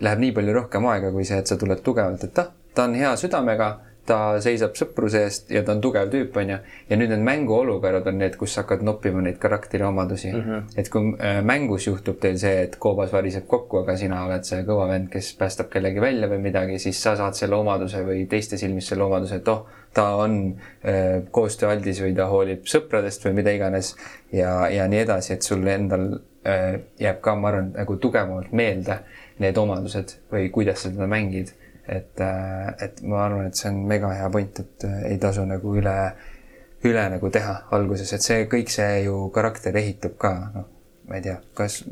[0.00, 2.96] läheb nii palju rohkem aega kui see, et sa tuled tugevalt, et ah, ta on
[2.98, 3.70] hea südamega
[4.06, 6.58] ta seisab sõpruse eest ja ta on tugev tüüp, onju.
[6.90, 10.42] ja nüüd need mänguolukorrad on need, kus sa hakkad noppima neid karakteri omadusi mm.
[10.42, 10.78] -hmm.
[10.80, 14.62] et kui äh, mängus juhtub teil see, et koobas variseb kokku, aga sina oled see
[14.68, 18.58] kõva vend, kes päästab kellegi välja või midagi, siis sa saad selle omaduse või teiste
[18.60, 20.38] silmis selle omaduse, et oh, ta on
[20.84, 23.94] äh, koostööaldis või ta hoolib sõpradest või mida iganes
[24.32, 26.10] ja, ja nii edasi, et sul endal
[26.46, 29.00] jääb ka, ma arvan, nagu tugevamalt meelde
[29.42, 31.50] need omadused või kuidas sa teda mängid
[31.88, 35.44] et, äh, et ma arvan, et see on mega hea point, et äh, ei tasu
[35.46, 35.96] nagu üle,
[36.86, 40.66] üle nagu teha alguses, et see kõik see ju karakter ehitub ka, noh,
[41.06, 41.84] ma ei tea, kas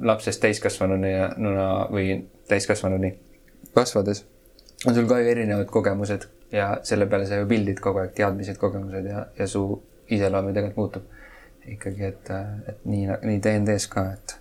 [0.00, 3.10] lapsest täiskasvanuni ja nuna või täiskasvanuni
[3.74, 4.22] kasvades
[4.86, 8.60] on sul ka ju erinevad kogemused ja selle peale sa ju pildid kogu aeg, teadmised,
[8.60, 9.64] kogemused ja, ja su
[10.14, 11.10] iseloom ju tegelikult muutub.
[11.68, 12.32] Ikkagi, et,
[12.68, 14.38] et nii, nii DND-s ka, et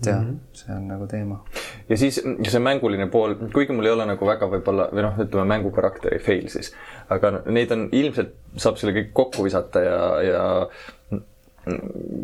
[0.00, 0.38] et jah mm, -hmm.
[0.52, 1.44] see on nagu teema.
[1.88, 5.44] ja siis see mänguline pool, kuigi mul ei ole nagu väga võib-olla või noh, ütleme
[5.54, 6.72] mängukarakteri fail siis,
[7.08, 10.46] aga neid on ilmselt saab selle kõik kokku visata ja, ja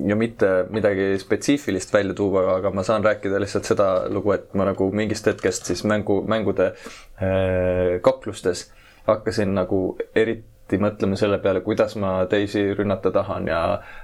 [0.08, 4.64] ja mitte midagi spetsiifilist välja tuua, aga ma saan rääkida lihtsalt seda lugu, et ma
[4.64, 8.70] nagu mingist hetkest siis mängu, mängude äh, kaklustes
[9.06, 13.60] hakkasin nagu eriti eriti mõtlema selle peale, kuidas ma teisi rünnata tahan ja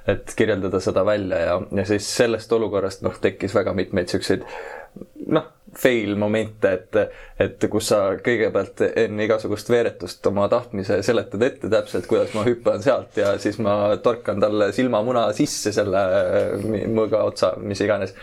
[0.07, 4.44] et kirjeldada seda välja ja, ja siis sellest olukorrast noh, tekkis väga mitmeid siukseid
[5.27, 6.96] noh, fail momente, et,
[7.40, 12.83] et kus sa kõigepealt enne igasugust veeretust oma tahtmise seletad ette täpselt, kuidas ma hüppan
[12.85, 16.05] sealt ja siis ma torkan talle silmamuna sisse selle
[16.92, 18.14] mõõga otsa, mis iganes.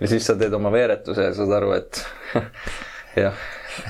[0.00, 2.02] ja siis sa teed oma veeretuse ja saad aru, et
[3.26, 3.44] jah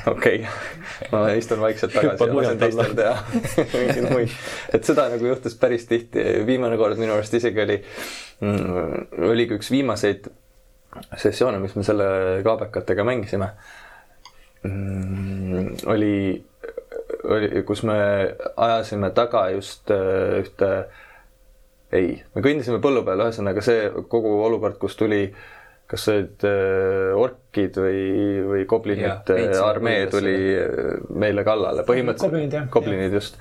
[0.06, 3.14] okei okay., ma istun vaikselt tagasi ja lasen teistel teha
[3.74, 4.36] mingeid muid.
[4.74, 7.78] et seda nagu juhtus päris tihti, viimane kord minu arust isegi oli
[8.40, 10.28] mm,, oligi üks viimaseid
[11.18, 12.08] sessioone, mis me selle
[12.46, 13.50] kaabekatega mängisime
[14.62, 15.66] mm,.
[15.90, 16.14] oli,
[17.24, 17.98] oli, kus me
[18.56, 20.70] ajasime taga just äh, ühte,
[21.94, 25.44] ei, me kõndisime põllu peal, ühesõnaga see kogu olukord, kus tuli äh,
[25.90, 28.02] kas see olid äh, orkid või,
[28.48, 32.70] või goblinite armee tuli äh, meile kallale, põhimõtteliselt.
[32.72, 33.36] goblinid just,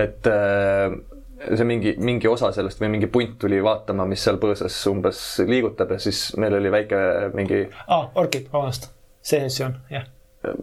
[0.00, 0.96] et äh,
[1.44, 5.94] see mingi, mingi osa sellest või mingi punt tuli vaatama, mis seal põõsas umbes liigutab
[5.94, 6.98] ja siis meil oli väike
[7.36, 7.62] mingi.
[7.86, 8.90] aa ah,, orkid, vabandust,
[9.22, 10.10] see sessioon, jah.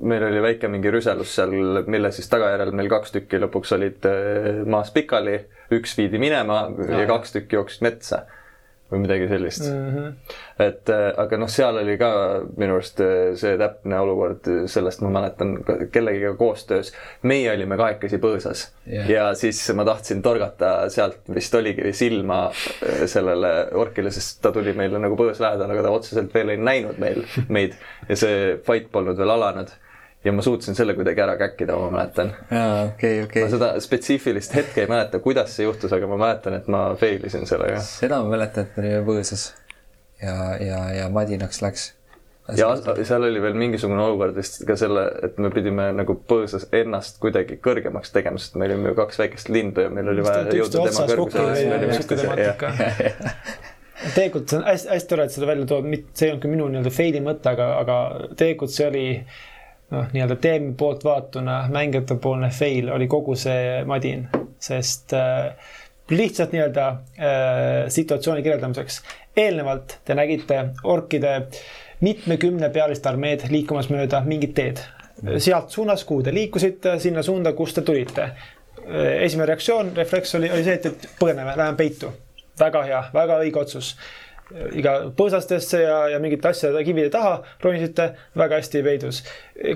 [0.05, 1.55] Meil oli väike mingi rüselus seal,
[1.89, 4.05] mille siis tagajärjel meil kaks tükki lõpuks olid
[4.69, 5.39] maas pikali,
[5.73, 8.19] üks viidi minema ja, ja kaks tükki jooksid metsa
[8.91, 9.89] või midagi sellist mm.
[9.95, 10.37] -hmm.
[10.65, 12.11] et äh, aga noh, seal oli ka
[12.57, 15.55] minu arust äh, see täpne olukord, sellest ma mäletan
[15.91, 16.93] kellegiga koostöös.
[17.21, 19.09] meie olime kahekesi põõsas yeah.
[19.09, 24.73] ja siis ma tahtsin torgata sealt vist oligi silma äh, sellele orkile, sest ta tuli
[24.73, 27.77] meile nagu põõs lähedal, aga ta otseselt veel ei näinud meil, meid
[28.09, 29.71] ja see fight polnud veel alanud
[30.23, 32.33] ja ma suutsin selle kuidagi ära käkkida, ma mäletan.
[32.51, 33.43] jaa, okei okay,, okei okay..
[33.43, 37.25] ma seda spetsiifilist hetke ei mäleta, kuidas see juhtus, aga ma mäletan, et ma fail
[37.25, 37.81] isin sellega.
[37.85, 39.49] seda ma mäletan, et me olime põõsas
[40.21, 41.87] ja, ja, ja madinaks läks.
[42.57, 42.69] ja
[43.03, 47.57] seal oli veel mingisugune olukord vist ka selle, et me pidime nagu põõsas ennast kuidagi
[47.63, 51.07] kõrgemaks tegema, sest me olime ju kaks väikest lindu ja meil oli vaja jõuda tema
[51.13, 51.53] kõrgusele.
[54.13, 56.67] tegelikult see on hästi, hästi tore, et seda välja tood, see ei olnud küll minu
[56.73, 57.97] nii-öelda fail'i mõte, aga, aga
[58.37, 59.05] tegelikult see oli
[59.91, 64.27] noh, nii-öelda teemi poolt vaatuna mängijate poolne fail oli kogu see madin,
[64.59, 65.51] sest äh,
[66.09, 66.95] lihtsalt nii-öelda äh,
[67.87, 69.01] situatsiooni kirjeldamiseks.
[69.37, 71.35] eelnevalt te nägite orkide
[72.01, 74.81] mitmekümnepealist armeed liikumas mööda mingit teed.
[75.37, 78.21] sealt suunas, kuhu te liikusite, sinna suunda, kust te tulite.
[78.23, 82.11] Äh, esimene reaktsioon, refleks oli, oli see, et, et põgeneme, läheme peitu.
[82.59, 83.95] väga hea, väga õige otsus
[84.77, 89.21] iga põõsastesse ja, ja mingite asjade kivide taha ronisite, väga hästi peidus.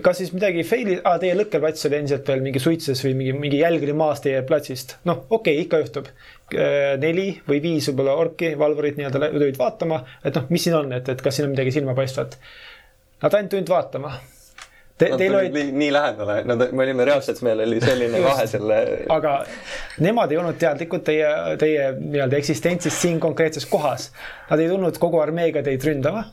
[0.03, 3.61] kas siis midagi fail'i ah,, teie lõkkerplats oli endiselt veel mingi suitses või mingi, mingi
[3.61, 4.97] jälg oli maas teie platsist.
[5.09, 6.11] noh, okei okay,, ikka juhtub.
[7.01, 11.09] neli või viis võib-olla orki, valvurid nii-öelda tulid vaatama, et noh, mis siin on, et,
[11.09, 12.39] et kas siin on midagi silmapaistvat.
[13.23, 14.13] Nad ainult tulid vaatama
[14.98, 18.78] Te, Nad olid nii, nii lähedale, nad, me olime reaalselt, meil oli selline vahe selle.
[19.12, 19.34] aga
[20.06, 21.28] nemad ei olnud teadlikud teie,
[21.60, 24.08] teie nii-öelda eksistentsist siin konkreetses kohas.
[24.48, 26.24] Nad ei tulnud kogu armeega teid ründama.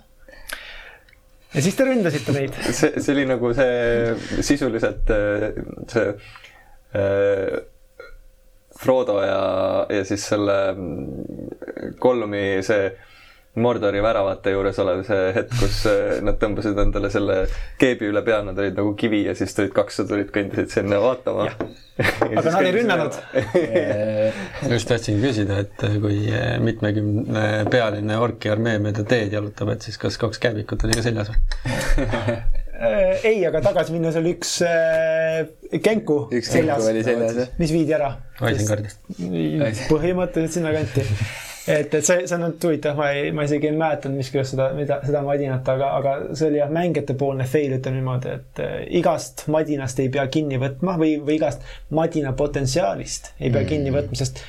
[1.54, 2.62] ja siis te ründasite neid.
[2.70, 5.10] see, see oli nagu see sisuliselt
[5.90, 6.08] see
[6.94, 7.60] äh,
[8.82, 9.42] Frodo ja,
[9.90, 10.58] ja siis selle
[11.98, 12.92] Gollumi see
[13.60, 17.34] Mordori väravate juures olev see hetk, kus äh, nad tõmbasid endale selle
[17.80, 21.50] keebi üle pea, nad olid nagu kivi ja siis tulid kaks sõdurit, kõndisid sinna vaatama.
[22.30, 23.18] aga nad ei rünnanud
[24.72, 26.32] just tahtsin küsida, et kui
[26.64, 31.34] mitmekümne pealine orki armee mööda teed jalutab, et siis kas kaks kääbikut oli ka seljas
[31.34, 31.38] või
[33.28, 35.44] ei, aga tagasi minnes oli üks äh,
[35.84, 38.14] kenku üks seljas, seljas, mis viidi ära.
[38.48, 39.04] Isengardist.
[39.92, 41.04] põhimõtteliselt sinnakanti
[41.66, 44.70] et, et see, see on nüüd huvitav, ma ei, ma isegi ei mäletanud miskit seda,
[44.76, 48.78] mida, seda madinat, aga, aga see oli jah, mängijate poolne fail, ütleme niimoodi, et äh,
[49.00, 53.68] igast madinast ei pea kinni võtma või, või igast madina potentsiaalist ei pea mm.
[53.74, 54.42] kinni võtma, sest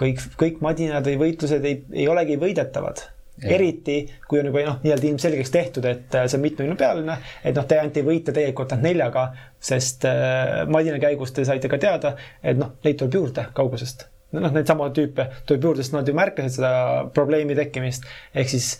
[0.00, 3.08] kõik, kõik madinad või võitlused ei, ei olegi võidetavad
[3.40, 3.54] Ja.
[3.56, 7.56] eriti kui on juba noh, nii-öelda ilmselgeks tehtud, et äh, see on mitmekümne pealine, et
[7.56, 9.22] noh, te ainult ei võita tegelikult ainult neljaga,
[9.64, 14.54] sest äh, madina käigus te saite ka teada, et noh, neid tuleb juurde kaugusest noh,
[14.54, 16.72] neid samu tüüpe tuleb juurde, sest nad ju märkasid seda
[17.14, 18.06] probleemi tekkimist.
[18.34, 18.72] ehk siis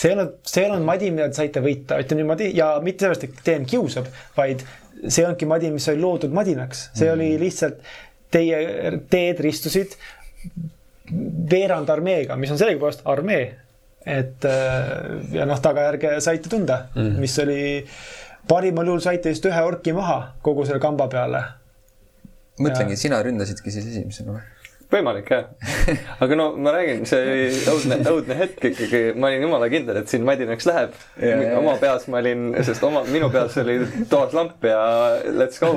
[0.00, 3.04] see ei olnud, see ei olnud madi, mida te saite võita, ütleme niimoodi ja mitte
[3.04, 4.64] sellepärast, et DM kiusab, vaid
[5.06, 7.14] see ongi madi, mis oli loodud madinaks, see mm.
[7.16, 7.82] oli lihtsalt
[8.30, 9.96] teie teed ristusid
[11.50, 13.44] veerand armeega, mis on sellegipoolest armee.
[14.00, 14.44] et
[15.34, 17.60] ja noh, tagajärge saite tunda mm., mis oli
[18.48, 21.42] parimal juhul saite just ühe orki maha kogu selle kamba peale
[22.60, 24.48] mõtlengi, sina ründasidki siis esimesena või?
[24.90, 25.44] võimalik jah,
[26.24, 30.10] aga no ma räägin, see oli õudne, õudne hetk ikkagi, ma olin jumala kindel, et
[30.10, 30.96] siin madinaks läheb.
[31.60, 33.78] oma peas ma olin, sest oma, minu peas oli
[34.10, 34.80] toas lamp ja
[35.30, 35.70] let's go.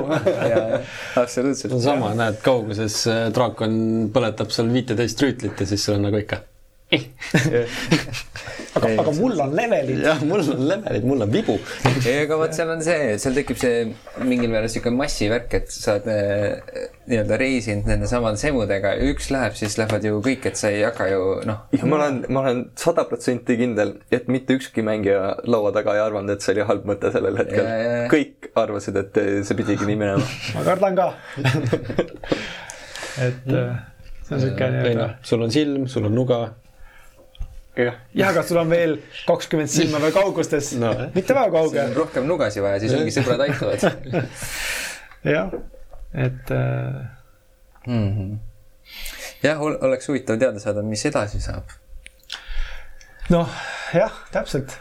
[1.22, 1.78] absoluutselt.
[1.84, 6.42] sama, näed kauguses äh, draakon põletab seal viiteist rüütlit ja siis sul on nagu ikka
[8.78, 10.00] aga, aga mul on levelid.
[10.04, 11.56] jah, mul on levelid, mul on vibu.
[11.84, 13.84] ei, aga vot seal on see, seal tekib see
[14.26, 19.56] mingil määral sihuke massivärk, et sa oled äh, nii-öelda reisinud nende samade semudega, üks läheb,
[19.58, 21.62] siis lähevad ju kõik, et sa ei hakka ju noh.
[21.84, 26.34] ma olen, ma olen sada protsenti kindel, et mitte ükski mängija laua taga ei arvanud,
[26.34, 27.70] et see oli halb mõte sellel hetkel.
[28.12, 30.28] kõik arvasid, et see pidigi nii minema.
[30.56, 31.10] ma kardan ka
[33.28, 33.72] et äh,
[34.24, 35.08] see on sihuke nii-öelda.
[35.22, 36.42] sul on silm, sul on nuga
[37.76, 38.96] jah, jah, aga sul on veel
[39.26, 41.94] kakskümmend silma veel kaugustes no., mitte väga kaugel.
[41.96, 43.86] rohkem nugasi vaja, siis ongi sõbrad aitavad.
[45.34, 45.54] jah,
[46.12, 47.02] et äh....
[47.86, 48.36] Mm -hmm.
[49.42, 51.74] jah, oleks huvitav teada saada, mis edasi saab.
[53.30, 53.50] noh,
[53.94, 54.78] jah, täpselt.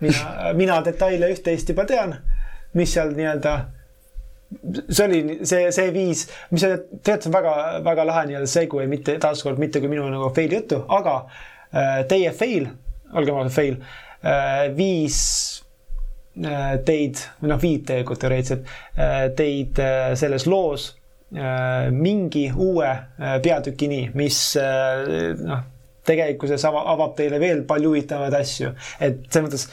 [0.00, 2.14] mina, mina detaile üht-teist juba tean,
[2.74, 3.58] mis seal nii-öelda
[4.90, 9.80] see oli see, see viis, mis tegelikult on väga-väga lahe nii-öelda segue, mitte taaskord mitte
[9.80, 11.56] kui minu nagu fail juttu, aga Äh,
[12.08, 12.68] teie fail,
[13.12, 13.80] olgem ausad, fail,
[14.22, 15.18] äh, viis
[16.42, 18.70] äh, teid, või noh, viib tegelikult teoreetiliselt,
[19.38, 19.80] teid
[20.18, 20.92] selles loos
[21.92, 22.88] mingi uue
[23.44, 25.66] peatükini, mis noh,
[26.08, 28.72] tegelikkuses avab teile veel palju huvitavaid asju.
[28.96, 29.66] et selles mõttes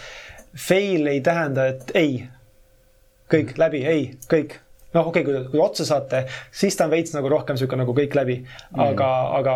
[0.67, 2.17] fail ei tähenda, et ei,
[3.31, 4.57] kõik läbi, ei, kõik
[4.95, 7.95] noh, okei okay,, kui, kui otsa saate, siis ta on veits nagu rohkem sihuke nagu
[7.95, 8.37] kõik läbi.
[8.73, 9.55] aga mm., aga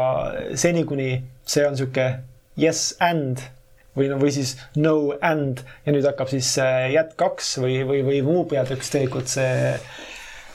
[0.59, 1.11] seni, kuni
[1.47, 2.09] see on sihuke
[2.59, 3.41] yes and
[3.97, 6.53] või no, või siis no and ja nüüd hakkab siis
[6.93, 9.75] jätk kaks või, või, või muu peatükk, tegelikult see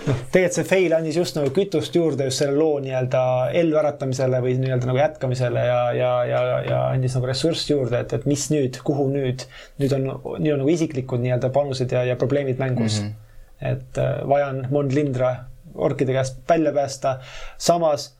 [0.05, 3.22] noh, tegelikult see fail andis just nagu kütust juurde just selle loo nii-öelda
[3.61, 8.26] elluäratamisele või nii-öelda nagu jätkamisele ja, ja, ja, ja andis nagu ressurssi juurde, et, et
[8.30, 9.46] mis nüüd, kuhu nüüd.
[9.82, 13.09] nüüd on, nüüd on nagu isiklikud nii-öelda panused ja, ja probleemid mängus mm.
[13.09, 13.72] -hmm.
[13.72, 15.34] et äh, vajan Mond Lindra
[15.74, 17.18] orkide käest välja päästa,
[17.59, 18.12] samas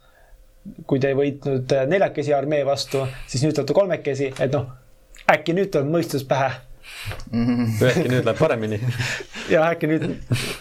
[0.89, 4.71] kui te ei võitnud äh, neljakesi armee vastu, siis nüüd olete kolmekesi, et noh,
[5.31, 6.51] äkki nüüd tuleb mõistus pähe
[7.33, 7.43] mm.
[7.49, 7.91] -hmm.
[7.91, 8.81] äkki nüüd läheb paremini
[9.55, 10.07] ja äkki nüüd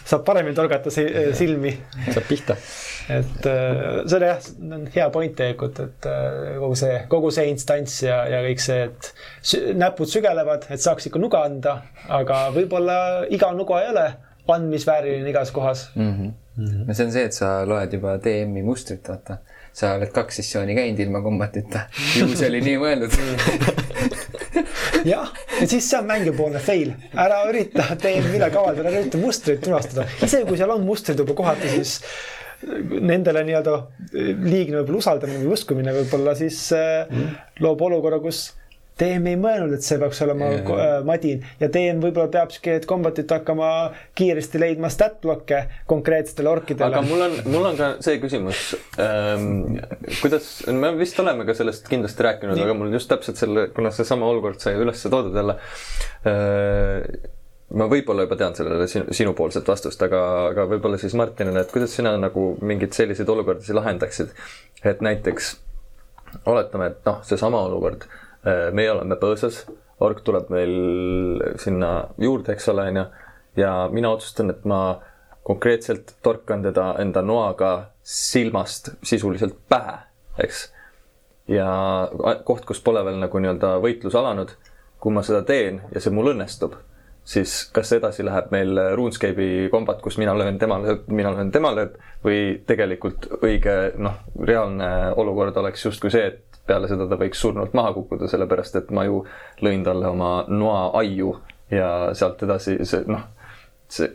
[0.04, 1.78] saab paremini torgata äh, silmi.
[2.10, 2.58] saab pihta.
[3.10, 6.10] et äh, see on jah, hea point tegelikult, et
[6.60, 11.20] kogu see, kogu see instants ja, ja kõik see, et näpud sügelevad, et saaks ikka
[11.20, 11.80] nuga anda,
[12.10, 13.00] aga võib-olla
[13.32, 14.08] iga nuga ei ole
[14.52, 16.12] andmisvääriline igas kohas mm.
[16.12, 16.32] -hmm.
[16.58, 16.88] Mm -hmm.
[16.88, 19.38] no see on see, et sa loed juba DM-i mustrit, vaata
[19.74, 21.88] sa oled kaks sessiooni käinud ilma kombatita.
[22.18, 23.18] ju see oli nii mõeldud.
[25.14, 26.94] jah, ja siis see on mängipoolne fail,
[27.26, 30.08] ära ürita tee midagi avaldada, ära ürita mustrit tuvastada.
[30.22, 31.98] isegi kui seal on mustrid juba kohati, siis
[32.64, 33.78] nendele nii-öelda
[34.46, 37.10] liigne võib-olla usaldamine või uskumine võib-olla siis äh,
[37.64, 38.52] loob olukorra, kus
[39.00, 41.00] DM ei mõelnud, et see peaks olema yeah.
[41.06, 43.68] madin ja DM võib-olla peab sihuke kombatit hakkama
[44.18, 47.02] kiiresti leidma stat-blokke konkreetsetele orkidele aga.
[47.08, 48.62] mul on, mul on ka see küsimus
[49.02, 49.80] ähm,.
[50.22, 54.30] kuidas, me vist oleme ka sellest kindlasti rääkinud, aga mul just täpselt selle, kuna seesama
[54.30, 55.58] olukord sai üles toodud jälle
[56.30, 57.30] äh,.
[57.74, 61.98] ma võib-olla juba tean sellele sinu, sinupoolset vastust, aga, aga võib-olla siis Martinile, et kuidas
[61.98, 64.38] sina nagu mingeid selliseid olukordasid lahendaksid.
[64.86, 65.56] et näiteks
[66.46, 68.06] oletame, et noh, seesama olukord,
[68.46, 69.64] meie oleme põõsas,
[70.04, 70.74] ork tuleb meil
[71.62, 73.06] sinna juurde, eks ole, onju.
[73.56, 75.00] ja mina otsustan, et ma
[75.44, 77.74] konkreetselt torkan teda enda noaga
[78.04, 79.98] silmast sisuliselt pähe,
[80.44, 80.66] eks.
[81.48, 81.68] ja
[82.44, 84.56] koht, kus pole veel nagu nii-öelda võitlus alanud,
[85.00, 86.76] kui ma seda teen ja see mul õnnestub,
[87.26, 91.72] siis kas edasi läheb meil RuneScape'i kombat, kus mina löön, tema lööb, mina löön, tema
[91.76, 91.96] lööb
[92.26, 97.74] või tegelikult õige noh, reaalne olukord oleks justkui see, et peale seda ta võiks surnult
[97.76, 99.24] maha kukkuda, sellepärast et ma ju
[99.64, 101.38] lõin talle oma noa aiu
[101.72, 103.24] ja sealt edasi see noh,
[103.92, 104.12] see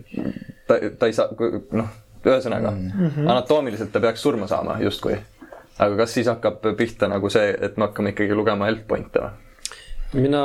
[0.68, 1.90] ta, ta ei saa noh,
[2.24, 3.28] ühesõnaga mm -hmm.
[3.30, 5.18] anatoomiliselt ta peaks surma saama justkui.
[5.78, 9.30] aga kas siis hakkab pihta nagu see, et me hakkame ikkagi lugema health point'e või?
[10.12, 10.42] mina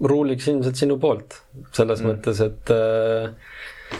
[0.00, 1.40] ruuliks ilmselt sinu poolt
[1.76, 2.10] selles mm.
[2.10, 3.96] mõttes, et äh,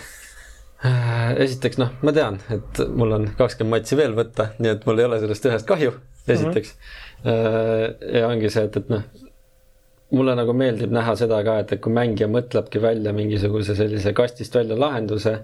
[0.88, 5.02] äh, esiteks noh, ma tean, et mul on kakskümmend matši veel võtta, nii et mul
[5.02, 5.94] ei ole sellest ühest kahju,
[6.26, 7.30] esiteks mm.
[7.30, 8.14] -hmm.
[8.18, 9.04] ja ongi see, et, et noh,
[10.16, 14.54] mulle nagu meeldib näha seda ka, et, et kui mängija mõtlebki välja mingisuguse sellise kastist
[14.56, 15.38] välja lahenduse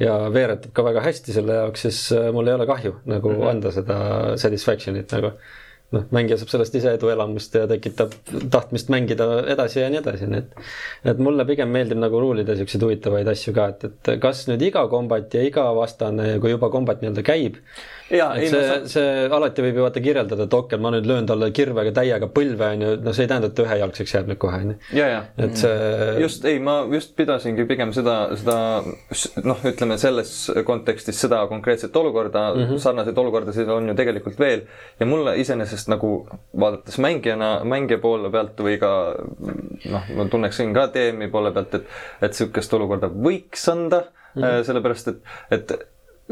[0.00, 3.40] ja veeretab ka väga hästi selle jaoks, siis äh, mul ei ole kahju nagu mm
[3.40, 3.50] -hmm.
[3.50, 3.96] anda seda
[4.40, 5.32] satisfaction'it nagu
[5.94, 8.14] noh, mängija saab sellest ise eduelamust ja tekitab
[8.52, 12.84] tahtmist mängida edasi ja nii edasi, nii et et mulle pigem meeldib nagu ruulida siukseid
[12.86, 17.02] huvitavaid asju ka, et, et kas nüüd iga kombat ja iga vastane, kui juba kombat
[17.02, 17.58] nii-öelda käib,
[18.10, 21.28] jaa, ei see no see alati võib ju vaata kirjeldada, et okei, ma nüüd löön
[21.28, 24.76] talle kirvega täiega põlve onju, no see ei tähenda, et ühejalgseks jääb nüüd kohe onju.
[24.96, 28.56] ja, ja et see just ei, ma just pidasingi pigem seda, seda
[29.46, 30.32] noh, ütleme selles
[30.66, 32.82] kontekstis seda konkreetset olukorda mm, -hmm.
[32.82, 34.66] sarnaseid olukordasid on ju tegelikult veel
[35.00, 36.12] ja mulle iseenesest nagu
[36.60, 38.92] vaadates mängijana, mängija poole pealt või ka
[39.90, 41.88] noh, ma tunneksin ka DM-i poole pealt, et,
[42.22, 44.04] et sihukest olukorda võiks anda
[44.34, 44.62] mm, -hmm.
[44.66, 45.78] sellepärast et, et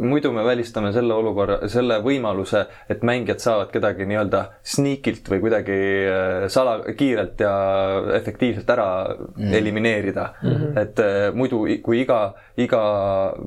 [0.00, 5.78] muidu me välistame selle olukorra, selle võimaluse, et mängijad saavad kedagi nii-öelda sneakilt või kuidagi
[6.08, 7.52] äh, sala, kiirelt ja
[8.18, 9.52] efektiivselt ära mm.
[9.60, 10.48] elimineerida mm.
[10.50, 10.80] -hmm.
[10.82, 12.20] et äh, muidu, kui iga,
[12.56, 12.82] iga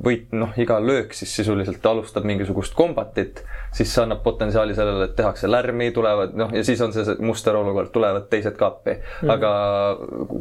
[0.03, 3.43] võit, noh, iga löök siis sisuliselt alustab mingisugust kombatit,
[3.73, 7.19] siis see annab potentsiaali sellele, et tehakse lärmi, tulevad noh, ja siis on see, see
[7.25, 9.03] muster olukord, tulevad teised ka appi mm.
[9.21, 9.31] -hmm.
[9.31, 9.51] aga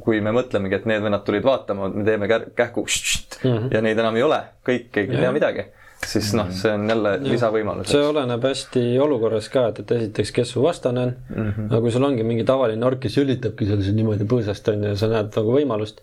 [0.04, 3.74] kui me mõtlemegi, et need vennad tulid vaatama, me teeme kähku mm -hmm.
[3.74, 5.64] ja neid enam ei ole, kõik, keegi ei tea midagi
[6.08, 7.90] siis noh, see on jälle lisavõimalus.
[7.92, 11.50] see oleneb hästi olukorras ka, et, et esiteks, kes su vastane on mm.
[11.50, 11.68] -hmm.
[11.68, 14.94] aga kui sul ongi mingi tavaline ork, kes ülitabki seal siin niimoodi põõsast on ju
[14.94, 16.00] ja sa näed nagu võimalust.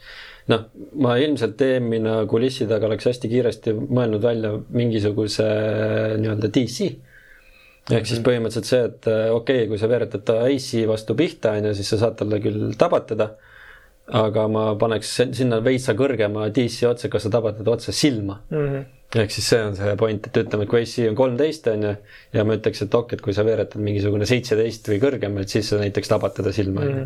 [0.48, 5.48] noh, ma ilmselt EM-ina kulissi taga oleks hästi kiiresti mõelnud välja mingisuguse
[6.22, 6.92] nii-öelda DC.
[7.92, 11.52] ehk siis põhimõtteliselt see, et äh, okei okay,, kui sa veeretad ta AC vastu pihta
[11.58, 13.32] on ju, siis sa saad talle küll tabatada.
[14.08, 18.68] aga ma paneks sinna veitsa kõrgema DC otsa, kas sa tabad teda otse silma mm.
[18.68, 21.86] -hmm ehk siis see on see point, et ütleme, et kui AC on kolmteist on
[21.86, 21.94] ju
[22.36, 25.70] ja ma ütleks, et okei, et kui sa veeretad mingisugune seitseteist või kõrgem, et siis
[25.72, 27.06] sa näiteks tabad teda silma on ju.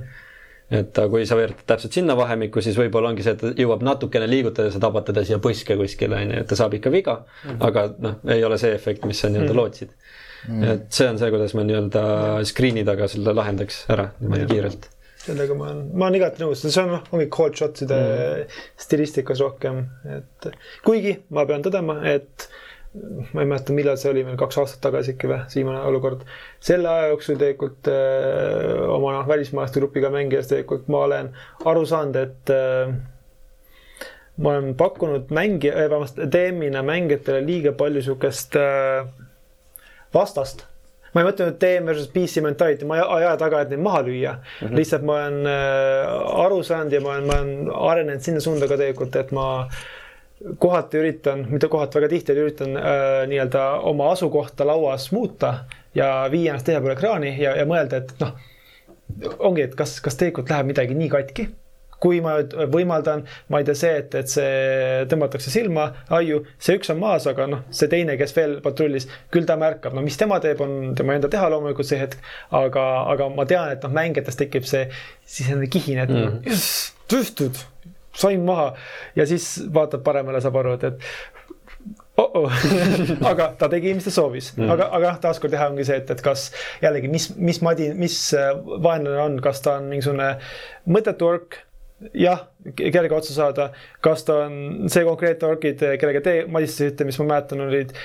[0.80, 4.30] et kui sa veeretad täpselt sinna vahemikku, siis võib-olla ongi see, et ta jõuab natukene
[4.32, 7.20] liigutada ja sa tabad teda siia põske kuskile on ju, et ta saab ikka viga
[7.22, 7.68] mm, -hmm.
[7.68, 10.56] aga noh, ei ole see efekt, mis sa nii-öelda lootsid mm.
[10.56, 10.74] -hmm.
[10.74, 12.04] et see on see, kuidas ma nii-öelda
[12.50, 14.90] screen'i taga selle lahendaks ära niimoodi kiirelt
[15.22, 18.60] sellega ma olen, ma olen igati nõus, see on noh, ongi cold shot'ide mm.
[18.82, 19.84] stilistikas rohkem,
[20.18, 20.52] et
[20.86, 22.48] kuigi ma pean tõdema, et
[23.32, 26.26] ma ei mäleta, millal see oli, meil kaks aastat tagasi ikka või, viimane olukord.
[26.60, 31.32] selle aja jooksul tegelikult öö, oma noh, välismaalaste grupiga mängides tegelikult ma olen
[31.72, 32.90] aru saanud, et öö,
[34.44, 39.06] ma olen pakkunud mängija, vabandust, DM-ina mängijatele liiga palju sihukest öö,
[40.14, 40.66] vastast
[41.12, 44.04] ma ei mõtle nüüd DM versus PC mentality, ma ei aja taga, et neid maha
[44.08, 44.68] lüüa mm.
[44.68, 44.76] -hmm.
[44.80, 48.78] lihtsalt ma olen äh, aru saanud ja ma olen, ma olen arenenud sinna suunda ka
[48.80, 49.48] tegelikult, et ma
[50.58, 55.54] kohati üritan, mitte kohati, väga tihti üritan äh, nii-öelda oma asukohta lauas muuta
[55.96, 58.34] ja viia ennast teise poole ekraani ja, ja mõelda, et noh,
[59.40, 61.48] ongi, et kas, kas tegelikult läheb midagi nii katki,
[62.02, 62.38] kui ma
[62.74, 63.24] võimaldan,
[63.54, 65.88] ma ei tea, see, et, et see tõmmatakse silma,
[66.18, 69.96] aiu, see üks on maas, aga noh, see teine, kes veel patrullis, küll ta märkab,
[69.98, 72.18] no mis tema teeb, on tema enda teha loomulikult see hetk.
[72.58, 74.88] aga, aga ma tean, et noh, mängijates tekib see
[75.26, 76.42] sisemine kihin, et mm.
[76.50, 77.62] jess, tõstud,
[78.18, 78.72] sain maha
[79.16, 81.38] ja siis vaatad paremale, saab aru, et, et
[82.18, 82.52] oh -oh.
[83.32, 86.22] aga ta tegi, mis ta soovis mm., aga, aga taaskord jah, ongi see, et, et
[86.22, 90.34] kas jällegi, mis, mis madi, mis äh, vaenlane on, kas ta on mingisugune
[90.90, 91.62] mõttetu ork
[92.18, 92.48] jah,
[92.78, 93.70] kellega otsa saada,
[94.04, 97.96] kas ta on see konkreetne orkid, kellega te madistasite, mis ma mäletan, olid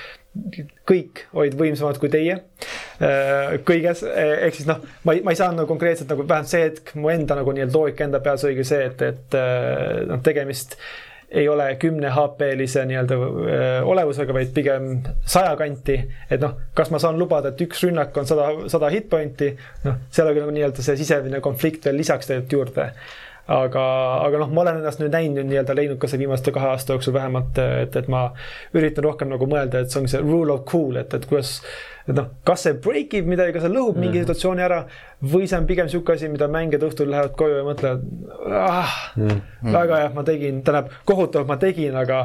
[0.87, 5.61] kõik olid võimsamad kui teie äh, kõiges, ehk siis noh, ma ei, ma ei saanud
[5.61, 8.87] nagu konkreetselt nagu vähemalt see hetk mu enda nagu nii-öelda loogika enda peas oligi see,
[8.91, 10.77] et, et äh, noh, tegemist
[11.27, 14.91] ei ole kümne HP-lise nii-öelda äh, olevusega, vaid pigem
[15.27, 15.97] saja kanti.
[16.29, 19.51] et noh, kas ma saan lubada, et üks rünnak on sada, sada hit point'i,
[19.87, 22.91] noh, seal oli nagu nii-öelda see sisemine konflikt veel lisaks tegelikult juurde
[23.47, 23.83] aga,
[24.27, 27.15] aga noh, ma olen ennast nüüd näinud nii-öelda leidnud ka see viimaste kahe aasta jooksul
[27.15, 28.29] vähemalt, et, et ma
[28.75, 31.61] üritan rohkem nagu mõelda, et see ongi see rule of cool, et, et kuidas
[32.07, 34.03] et noh, kas see break ib midagi, kas see lõhub mm.
[34.03, 34.79] mingi situatsiooni ära
[35.31, 38.05] või see on pigem sihuke asi, mida mängijad õhtul lähevad koju ja mõtlevad
[38.61, 39.41] ah, mm.
[39.75, 42.21] väga hea, ma tegin, tähendab kohutavalt ma tegin, aga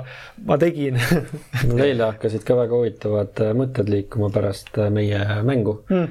[0.46, 0.98] ma tegin
[1.68, 6.08] mul eile hakkasid ka väga huvitavad äh, mõtted liikuma pärast äh, meie mängu mm..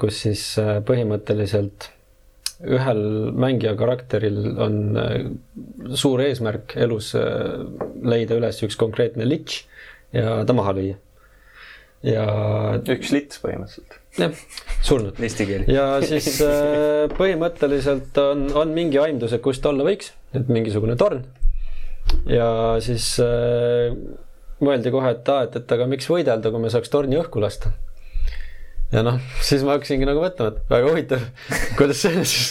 [0.00, 0.44] kus siis
[0.88, 1.90] põhimõtteliselt
[2.60, 3.02] ühel
[3.40, 5.14] mängija karakteril on äh,
[5.96, 7.62] suur eesmärk elus äh,
[8.04, 9.62] leida üles üks konkreetne litš
[10.16, 10.98] ja ta maha lüüa.
[12.04, 12.26] ja.
[12.80, 13.96] üks lits põhimõtteliselt.
[14.20, 14.44] jah,
[14.84, 15.20] surnud.
[15.20, 15.66] Eesti keel.
[15.72, 20.98] ja siis äh, põhimõtteliselt on, on mingi aimdus, et kus ta olla võiks, et mingisugune
[21.00, 21.24] torn.
[22.28, 22.50] ja
[22.84, 23.14] siis
[24.60, 27.72] mõeldi kohe, et aa, et, et aga miks võidelda, kui me saaks torni õhku lasta
[28.90, 31.20] ja noh, siis ma hakkasingi nagu mõtlema, et väga huvitav,
[31.78, 32.46] kuidas see siis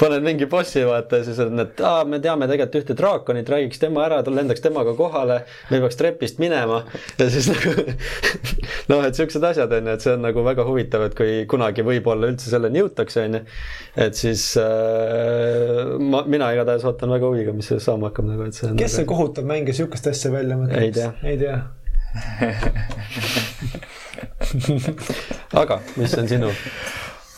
[0.00, 3.82] paned mingi bossi vaata ja siis on, et aa, me teame tegelikult ühte draakonit, räägiks
[3.82, 5.40] tema ära, lendaks temaga kohale,
[5.72, 6.84] me peaks trepist minema
[7.18, 7.74] ja siis nagu
[8.92, 11.86] noh, et siuksed asjad on ju, et see on nagu väga huvitav, et kui kunagi
[11.86, 13.42] võib-olla üldse selleni jõutakse, on ju.
[14.06, 18.54] et siis äh, ma, mina igatahes ootan väga huviga, mis sellest saama hakkab nagu, et
[18.54, 18.78] see on.
[18.78, 19.00] kes nagu...
[19.00, 20.78] see kohutav mängija sihukest asja välja mõtleb?
[20.86, 21.10] ei tea.
[21.26, 21.56] ei tea
[25.62, 26.52] aga mis on sinu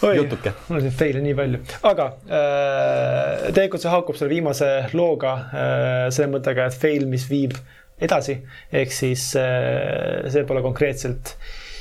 [0.03, 0.53] Oi, jutuke?
[0.69, 6.05] mul on siin fail'e nii palju, aga äh, tegelikult see haakub selle viimase looga äh,
[6.15, 7.57] selle mõttega, et fail, mis viib
[8.03, 8.37] edasi,
[8.71, 11.35] ehk siis äh, see pole konkreetselt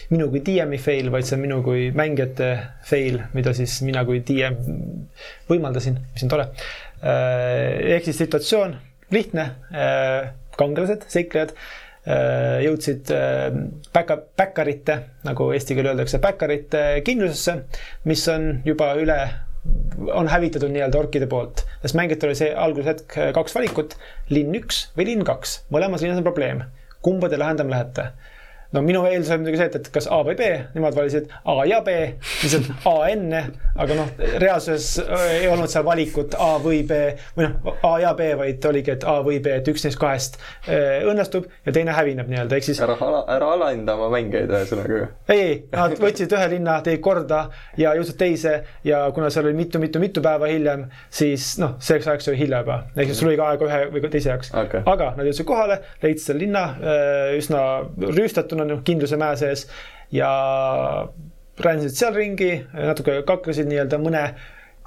[0.09, 2.51] minu kui DM-i fail, vaid see on minu kui mängijate
[2.87, 4.57] fail, mida siis mina kui DM
[5.51, 7.97] võimaldasin, mis on tore äh,.
[7.97, 8.77] ehk siis situatsioon
[9.13, 11.53] lihtne äh,, kangelased, seiklejad
[12.07, 13.09] jõudsid
[13.93, 14.95] päka, äh, päkkarite,
[15.27, 17.57] nagu eesti keeles öeldakse, päkkarite kindlusesse,
[18.07, 19.17] mis on juba üle,
[20.15, 21.65] on hävitatud nii-öelda orkide poolt.
[21.81, 23.97] sest mängijatel oli see algushetk äh, kaks valikut,
[24.31, 26.63] linn üks või linn kaks, mõlemas linnas on probleem.
[27.01, 28.11] kumba te lahendama lähete?
[28.75, 31.55] No minu eeldus oli muidugi see, et, et kas A või B, nemad valisid A
[31.67, 31.95] ja B,
[32.43, 33.43] lihtsalt A enne,
[33.79, 34.09] aga noh,
[34.43, 36.97] reaalsuses äh, ei olnud seal valikut A või B
[37.37, 40.39] või noh, A ja B, vaid oligi, et A või B, et üks neist kahest
[40.67, 42.81] äh, õnnestub ja teine hävineb nii-öelda, ehk siis.
[42.83, 44.99] ära ala, ära alahinda oma mängijaid ühesõnaga.
[45.31, 47.43] ei, ei, nad võtsid ühe linna, tegid korda
[47.79, 48.57] ja jõudsid teise
[48.87, 53.13] ja kuna seal oli mitu-mitu-mitu päeva hiljem, siis noh, selleks ajaks oli hilja juba, ehk
[53.13, 54.83] siis sul oli ka aega ühe või teise jaoks okay..
[54.83, 57.63] aga nad jõudsid kohale, leidsid selle linna äh, üsna
[58.17, 59.67] rüüstatuna on ju kindluse mäe sees
[60.13, 60.29] ja
[61.59, 64.23] rändisid seal ringi, natuke kaklesid nii-öelda mõne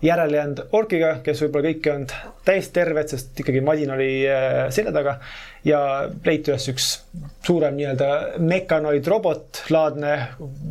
[0.03, 2.15] järele jäänud orkiga, kes võib-olla kõik ei olnud
[2.47, 5.19] täiesti terved, sest ikkagi madin oli äh, selja taga.
[5.65, 5.81] ja
[6.25, 6.87] leiti üles üks
[7.45, 10.15] suurem nii-öelda mekanoid robotlaadne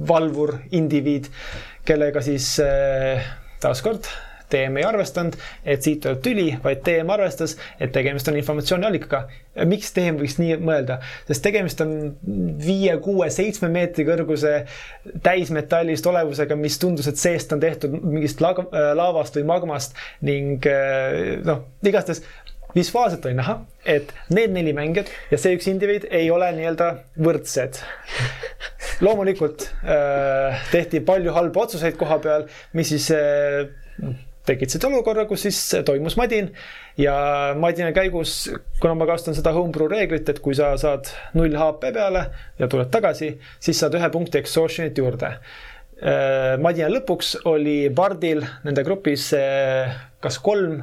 [0.10, 1.30] valvur indiviid,
[1.86, 3.30] kellega siis äh,
[3.62, 4.10] taaskord
[4.52, 9.24] TM ei arvestanud, et siit tuleb tüli, vaid TM arvestas, et tegemist on informatsiooniallikaga.
[9.70, 11.96] miks TM võiks nii mõelda, sest tegemist on
[12.64, 14.54] viie, kuue, seitsme meetri kõrguse
[15.24, 21.66] täismetallist olevusega, mis tundus, et seest on tehtud mingist laavast või magmast ning eh, noh,
[21.84, 22.24] igastahes
[22.76, 26.90] visuaalselt oli näha, et need neli mängijat ja see üks indiviid ei ole nii-öelda
[27.26, 27.82] võrdsed.
[29.06, 33.70] loomulikult äh, tehti palju halbu otsuseid koha peal, mis siis äh,
[34.50, 36.52] tekitasid olukorra, kus siis toimus madin
[37.00, 37.16] ja
[37.60, 38.50] madina käigus,
[38.82, 42.26] kuna ma kasutan seda homebrew reeglit, et kui sa saad null HP peale
[42.60, 45.34] ja tuled tagasi, siis saad ühe punkti exhaustion'it juurde.
[46.00, 49.92] Äh, madina lõpuks oli Bardil nende grupis äh,
[50.24, 50.82] kas kolm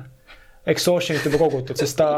[0.67, 2.09] exhaustion'it juba kogutud, sest ta,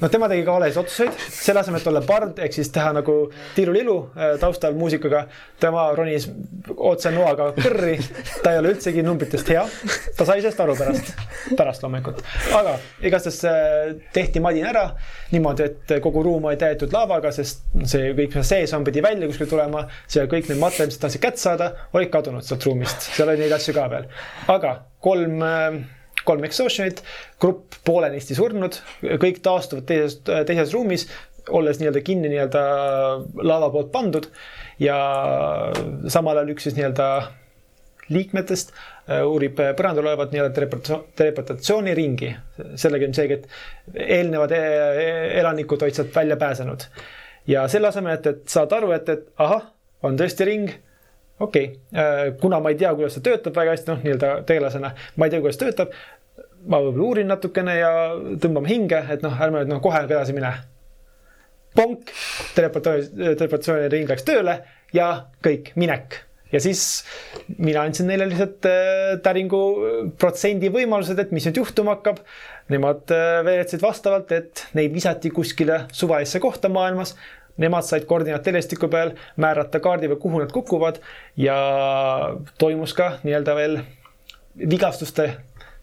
[0.00, 3.16] noh, tema tegi ka valesid otsuseid, selle asemel, et olla bard ehk siis teha nagu
[3.56, 5.26] tiirulilu äh, taustal muusikaga,
[5.60, 6.28] tema ronis
[6.76, 7.98] otse noaga kõrri,
[8.44, 9.66] ta ei ole üldsegi numbritest hea,
[10.16, 11.12] ta sai sellest aru pärast,
[11.58, 12.24] pärast loomulikult,
[12.56, 14.86] aga igastahes äh, tehti madin ära
[15.34, 19.28] niimoodi, et kogu ruum oli täidetud laavaga, sest see kõik, mis sees on, pidi välja
[19.28, 23.28] kuskile tulema, see kõik need materjalid, mis tahtsid kätte saada, olid kadunud sealt ruumist, seal
[23.28, 24.08] oli neid asju ka veel,
[24.56, 25.82] aga kolm äh,
[26.30, 27.02] kolm exhaustion'it,
[27.42, 28.78] grupp poolenisti surnud,
[29.22, 31.08] kõik taastuvad teises, teises ruumis,
[31.50, 32.62] olles nii-öelda kinni nii-öelda
[33.42, 34.28] laava poolt pandud
[34.82, 34.96] ja
[36.12, 37.06] samal ajal üks siis nii-öelda
[38.10, 42.34] liikmetest äh, uurib põrandal olevat nii-öelda teleportatsioon- teleportatsiooniringi.
[42.74, 43.48] sellega ilmselgelt
[43.94, 46.86] eelnevad e- elanikud olid sealt välja pääsenud
[47.46, 49.70] ja selle asemel, et, et saada aru, et, et ahah,
[50.02, 50.70] on tõesti ring
[51.40, 55.26] okei okay., kuna ma ei tea, kuidas see töötab väga hästi, noh, nii-öelda tegelasena, ma
[55.26, 55.94] ei tea, kuidas töötab.
[56.68, 57.92] Ma võib-olla uurin natukene ja
[58.42, 60.52] tõmbame hinge, et noh, ärme nüüd noh, kohe edasi mine.
[61.76, 62.10] ponk,
[62.56, 64.56] teleportatsiooni, teleportatsiooniring läks tööle
[64.92, 65.10] ja
[65.44, 66.18] kõik, minek.
[66.50, 67.04] ja siis
[67.58, 69.60] mina andsin neile lihtsalt äh, täringu
[70.18, 72.24] protsendi võimalused, et mis nüüd juhtuma hakkab.
[72.70, 77.16] Nemad äh, veeretasid vastavalt, et neid visati kuskile suvalisse kohta maailmas
[77.60, 81.00] Nemad said koordinaat telestiku peal määrata kaardi peal, kuhu nad kukuvad
[81.36, 81.56] ja
[82.58, 83.80] toimus ka nii-öelda veel
[84.70, 85.26] vigastuste,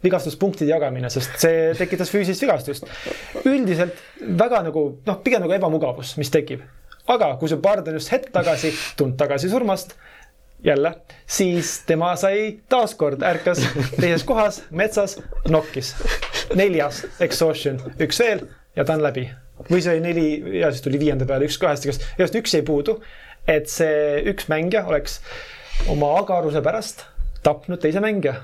[0.03, 2.89] vigastuspunktide jagamine, sest see tekitas füüsilist vigastust.
[3.45, 3.97] üldiselt
[4.39, 6.61] väga nagu noh, pigem nagu ebamugavus, mis tekib.
[7.07, 9.95] aga kui see pard on just hetk tagasi tulnud tagasi surmast,
[10.63, 10.93] jälle,
[11.25, 13.63] siis tema sai taaskord, ärkas
[14.01, 15.17] teises kohas metsas,
[15.49, 15.95] nokkis.
[16.55, 19.27] neljas exhaustion, üks veel ja ta on läbi
[19.65, 22.63] või see oli neli ja siis tuli viienda peale üks kahest, igast, igast üks jäi
[22.65, 22.99] puudu.
[23.47, 25.21] et see üks mängija oleks
[25.89, 27.05] oma agaruse pärast
[27.43, 28.35] tapnud teise mängija,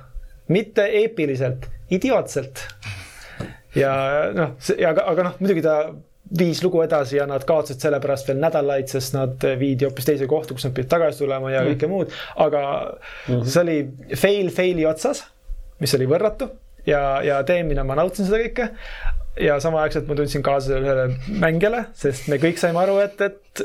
[0.48, 2.64] mitte eepiliselt, idiootselt.
[3.76, 3.94] ja
[4.36, 4.56] noh,
[4.89, 5.78] aga, aga noh, muidugi ta
[6.39, 10.26] viis lugu edasi ja nad kaotasid selle pärast veel nädalaid, sest nad viidi hoopis teise
[10.30, 11.72] kohta, kus nad pidid tagasi tulema ja Mhm.
[11.74, 12.62] kõike muud, aga
[13.46, 13.78] see oli
[14.18, 15.24] fail fail'i otsas,
[15.80, 16.50] mis oli võrratu.
[16.86, 18.70] Ja, ja teemina ma nautisin seda kõike.
[19.39, 23.64] Ja samaaegselt ma tundsin kaasa ühele mängijale, sest me kõik saime aru, et, et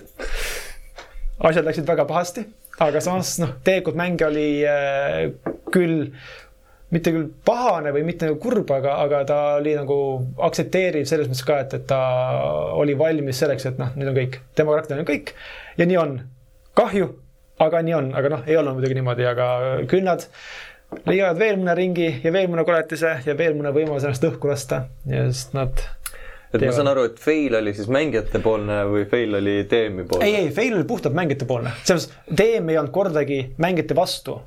[1.45, 2.45] asjad läksid väga pahasti,
[2.81, 5.19] aga samas noh, tegelikult mängija oli äh,
[5.75, 6.13] küll
[6.95, 9.99] mitte küll pahane või mitte nagu kurb, aga, aga ta oli nagu
[10.49, 12.01] aktsepteeriv selles mõttes ka, et, et ta
[12.79, 15.35] oli valmis selleks, et noh, nüüd on kõik, tema karakter on kõik
[15.79, 16.19] ja nii on.
[16.79, 17.11] kahju,
[17.61, 19.51] aga nii on, aga noh, ei olnud muidugi niimoodi, aga
[19.91, 20.25] küll nad
[21.09, 24.87] leiavad veel mõne ringi ja veel mõne koletise ja veel mõne võimaluse ennast õhku lasta
[25.09, 25.83] ja siis nad.
[26.49, 26.77] et ma Teevad.
[26.79, 30.29] saan aru, et fail oli siis mängijate poolne või fail oli ei, poolne?
[30.31, 34.39] ei, fail oli puhtalt mängijate poolne, selles mõttes DM ei olnud kordagi mängijate vastu.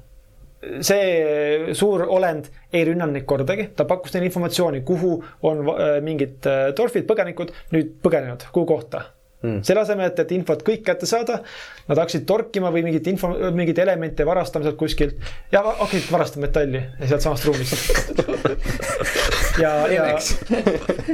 [0.85, 5.15] See suur olend ei rünnanud neid kordagi, ta pakkus neile informatsiooni, kuhu
[5.49, 9.07] on äh, mingid äh, torfid, põgenikud nüüd põgenenud, kuhu kohta
[9.41, 9.63] Mm.
[9.65, 11.39] selle asemel, et, et infot kõik kätte saada,
[11.87, 15.17] nad hakkasid torkima või mingit info, mingeid elemente varastama sealt kuskilt
[15.49, 18.21] ja hakkasid varastama metalli sealtsamast ruumist.
[19.63, 20.05] ja, ja,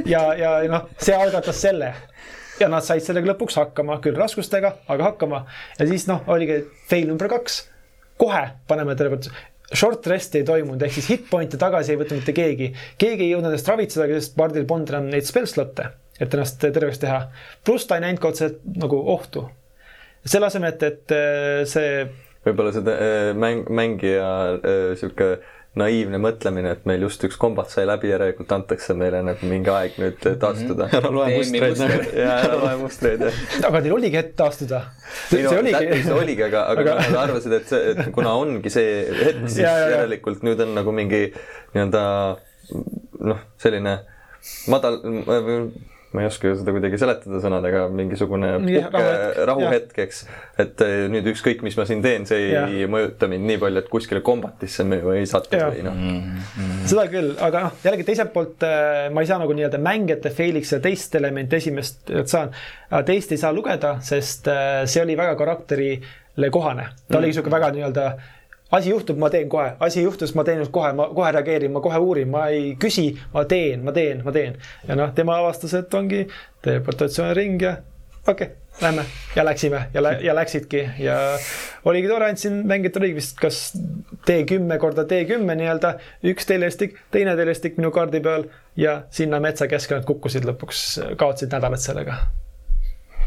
[0.04, 1.94] ja, ja noh, see algatas selle
[2.60, 5.46] ja nad said sellega lõpuks hakkama, küll raskustega, aga hakkama
[5.78, 7.62] ja siis noh, oligi fail number kaks.
[8.20, 9.30] Kohe paneme teleport-,
[9.74, 12.72] short rest'i ei toimunud, ehk siis hit point'e tagasi ei võtnud mitte keegi.
[13.00, 17.02] keegi ei jõudnud ennast ravitseda, sest pardil polnud enam neid spell slot'e, et ennast terveks
[17.04, 17.20] teha.
[17.64, 19.48] pluss ta ei näinud ka otseselt nagu ohtu.
[20.24, 22.08] selle asemel, et, et äh, see
[22.46, 25.38] võib-olla see äh, mäng, mängija äh, sihuke
[25.78, 29.98] naiivne mõtlemine, et meil just üks kombat sai läbi, järelikult antakse meile nagu mingi aeg
[30.02, 30.88] nüüd taastuda.
[30.98, 32.00] ära loe mustreid nagu.
[32.18, 33.40] ja ära loe mustreid jah.
[33.68, 34.82] aga teil oligi hetk taastuda.
[35.32, 38.72] ei no see oligi see oligi, aga, aga, nad arvasid, et see, et kuna ongi
[38.72, 39.90] see hetk, siis ja, ja.
[39.96, 41.24] järelikult nüüd on nagu mingi
[41.74, 42.04] nii-öelda
[43.32, 44.00] noh, selline
[44.70, 45.00] madal,
[46.12, 49.02] ma ei oska seda kuidagi seletada sõnadega, mingisugune puhke
[49.48, 50.22] rahuhetk, eks.
[50.64, 52.72] et eh, nüüd ükskõik, mis ma siin teen, see ei Jah.
[52.90, 55.98] mõjuta mind nii palju, et kuskile kombatisse mõju ei satu või noh.
[56.88, 60.72] seda küll, aga noh, jällegi teiselt poolt äh, ma ei saa nagu nii-öelda mängijate fail'iks
[60.74, 62.54] seda teist elementi esimest et saan,
[63.06, 66.88] teist ei saa lugeda, sest äh, see oli väga karakterile kohane.
[67.08, 68.10] ta oligi sihuke väga nii-öelda
[68.70, 71.98] asi juhtub, ma teen kohe, asi juhtus, ma teen kohe, ma kohe reageerin, ma kohe
[71.98, 74.58] uurin, ma ei küsi, ma teen, ma teen, ma teen.
[74.88, 76.26] ja noh, tema avastas, et ongi
[76.64, 77.76] teleportatsiooniring ja
[78.28, 79.04] okei okay,, lähme
[79.36, 81.16] ja läksime ja lä-, ja läksidki ja
[81.84, 83.60] oligi tore, andsin mängijatele oligi vist kas
[84.28, 85.94] D10 korda D10 nii-öelda,
[86.28, 88.44] üks telestik, teine telestik minu kaardi peal
[88.76, 90.84] ja sinna metsa keskele kukkusid lõpuks,
[91.16, 92.18] kaotasid nädalat sellega.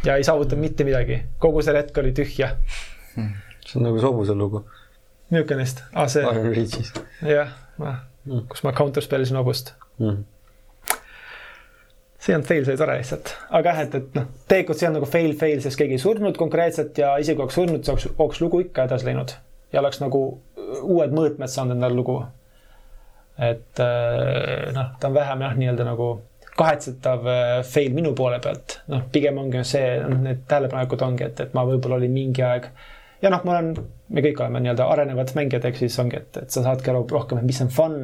[0.05, 2.53] ja ei saavutanud mitte midagi, kogu see retk oli tühja.
[3.15, 4.65] see on nagu Sobuse lugu
[5.31, 6.93] niisugune vist, aa see, Iron Reachis
[7.25, 7.55] jah,
[8.51, 9.73] kus ma counter spellisin hobust.
[9.99, 10.23] mm..
[12.21, 14.99] see olnud fail, see oli tore lihtsalt, aga jah, et, et noh, tegelikult see on
[14.99, 18.09] nagu fail, fail, sest keegi ei surnud konkreetselt ja isegi kui oleks surnud, siis oleks,
[18.17, 19.35] oleks lugu ikka edasi läinud
[19.71, 20.25] ja oleks nagu
[20.81, 22.19] uued mõõtmed saanud endale lugu.
[23.41, 26.11] et äh, noh, ta on vähem jah, nii-öelda nagu
[26.57, 31.53] kahetsetav äh, fail minu poole pealt, noh, pigem ongi see, need tähelepanekud ongi, et, et
[31.57, 32.67] ma võib-olla olin mingi aeg
[33.21, 33.73] ja noh, ma olen,
[34.11, 37.41] me kõik oleme nii-öelda arenevad mängijad, ehk siis ongi, et, et sa saadki aru rohkem,
[37.41, 37.97] et mis on fun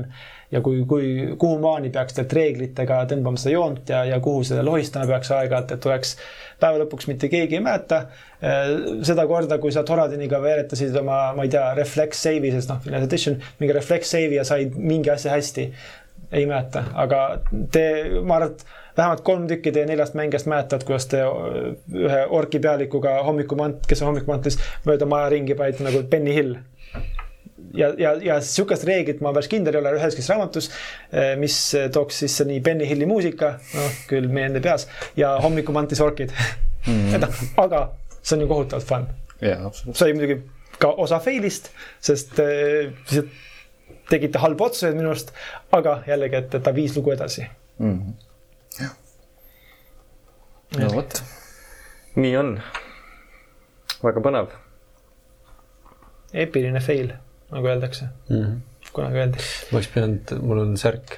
[0.53, 1.09] ja kui, kui,
[1.39, 5.73] kuhu maani peaks tegelikult reeglitega tõmbama seda joont ja, ja kuhu seda lohistama peaks aeg-ajalt,
[5.75, 6.15] et oleks
[6.61, 8.03] päeva lõpuks mitte keegi ei mäleta
[8.39, 8.73] eh,
[9.07, 13.09] seda korda, kui sa Toradiniga veeretasid oma, ma ei tea, reflex save'i, sest noh, Finance
[13.09, 15.71] Edition, mingi reflex save'i ja said mingi asja hästi.
[16.31, 17.19] ei mäleta, aga
[17.71, 17.83] te,
[18.19, 18.65] ma arvan, et
[18.97, 21.21] vähemalt kolm tükki teie neljast mängijast mäletavad, kuidas te
[22.05, 26.57] ühe orki pealikuga hommikumant, kes on hommikumantlis, mööda maja ringi panite nagu Benny Hill
[27.77, 30.69] ja, ja, ja sihukest reeglit ma päris kindel ei ole üheski raamatus,
[31.41, 31.59] mis
[31.93, 34.87] tooks sisse nii Benny Hilli muusika, noh küll meie enda peas
[35.19, 36.33] ja hommikumantis orkid
[36.87, 37.17] mm..
[37.21, 37.87] noh, aga
[38.21, 39.09] see on ju kohutavalt fun.
[39.41, 39.97] absoluutselt.
[39.97, 40.39] see oli muidugi
[40.81, 41.71] ka osa fail'ist,
[42.03, 43.21] sest äh,
[44.09, 45.33] tegite halbu otsuseid minu arust,
[45.75, 47.47] aga jällegi, et ta viis lugu edasi.
[50.75, 51.21] No vot.
[52.17, 52.57] nii on.
[54.03, 54.49] väga põnev.
[56.33, 57.13] eepiline fail,
[57.53, 58.41] nagu öeldakse, mm.
[58.41, 58.91] -hmm.
[58.91, 59.47] kunagi öeldi.
[59.71, 61.17] ma oleks pidanud, mul on särk,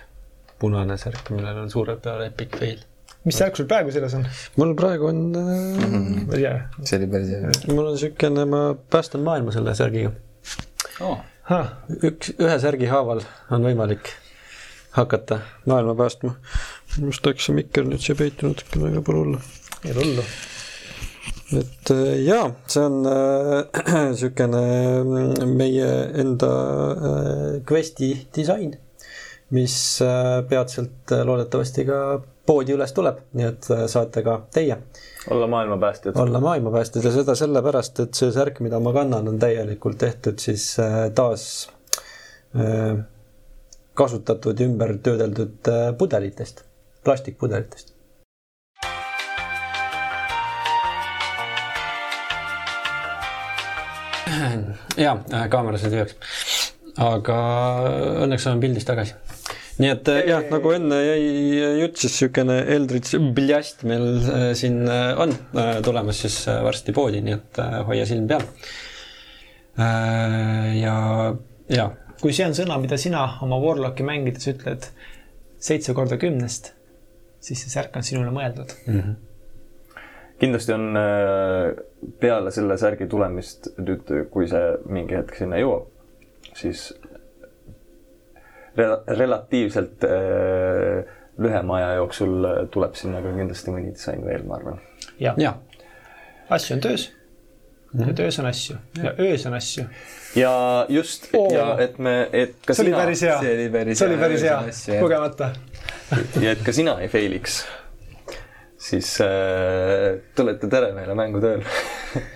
[0.61, 2.85] punane särk, millel on suure peal epic fail.
[3.25, 4.27] mis särk sul praegu seljas on?
[4.61, 5.83] mul praegu on äh,,
[6.27, 6.55] ma ei tea.
[6.83, 7.73] see oli päris hea.
[7.73, 10.13] mul on siukene, ma päästan maailma selle särgiga.
[12.03, 14.13] üks, ühe särgi haaval on võimalik
[14.99, 15.39] hakata
[15.69, 16.35] maailma päästma.
[16.95, 19.41] minu arust läks see mikker nüüd siia peitu natukene, aga pole hullu.
[19.85, 20.25] ei ole hullu.
[21.61, 24.63] et äh, jaa, see on äh, niisugune
[25.03, 25.91] mm, meie
[26.23, 28.75] enda äh, quest'i disain,
[29.55, 32.01] mis äh, peatselt äh, loodetavasti ka
[32.49, 34.77] poodi üles tuleb, nii et äh, saate ka teie
[35.29, 36.17] olla maailmapäästjad.
[36.17, 40.71] olla maailmapäästjad ja seda sellepärast, et see särk, mida ma kannan, on täielikult tehtud siis
[40.81, 41.69] äh, taas
[42.55, 43.03] äh,
[43.99, 46.65] kasutatud ja ümber töödeldud äh, pudelitest,
[47.03, 47.95] plastikpudelitest.
[54.99, 55.15] ja
[55.51, 56.15] kaamera sai tühjaks,
[57.01, 57.39] aga
[58.25, 59.15] õnneks olen pildis tagasi.
[59.79, 61.23] nii et äh, jah, nagu enne jäi
[61.81, 66.95] jutt, siis niisugune Eldritch Blast meil äh, siin äh, on äh, tulemas siis äh, varsti
[66.95, 68.45] poodi, nii et äh, hoia silm peal.
[69.79, 70.95] ja,
[71.71, 71.85] ja
[72.21, 74.89] kui see on sõna, mida sina oma Warlocki mängides ütled
[75.59, 76.73] seitse korda kümnest,
[77.43, 78.73] siis see särk on sinule mõeldud.
[78.87, 79.15] mm -hmm.
[80.39, 81.75] kindlasti on äh,
[82.19, 85.87] peale selle särgi tulemist nüüd, kui see mingi hetk sinna jõuab,
[86.55, 86.93] siis
[88.77, 91.05] rela- relatiivselt äh,
[91.37, 94.79] lühema aja jooksul tuleb sinna ka kindlasti mõni disain veel, ma arvan.
[95.19, 95.53] ja ja
[96.49, 97.11] asju on töös
[97.99, 99.85] ja töös on asju ja öös on asju.
[100.35, 101.49] Ja just Oo.
[101.53, 104.85] ja et me, et ka see sina hea, see oli päris see oli hea, päris
[104.89, 105.51] hea kogemata.
[106.41, 107.59] ja et ka sina ei failiks,
[108.89, 111.65] siis äh, tulete tere meile mängutööl.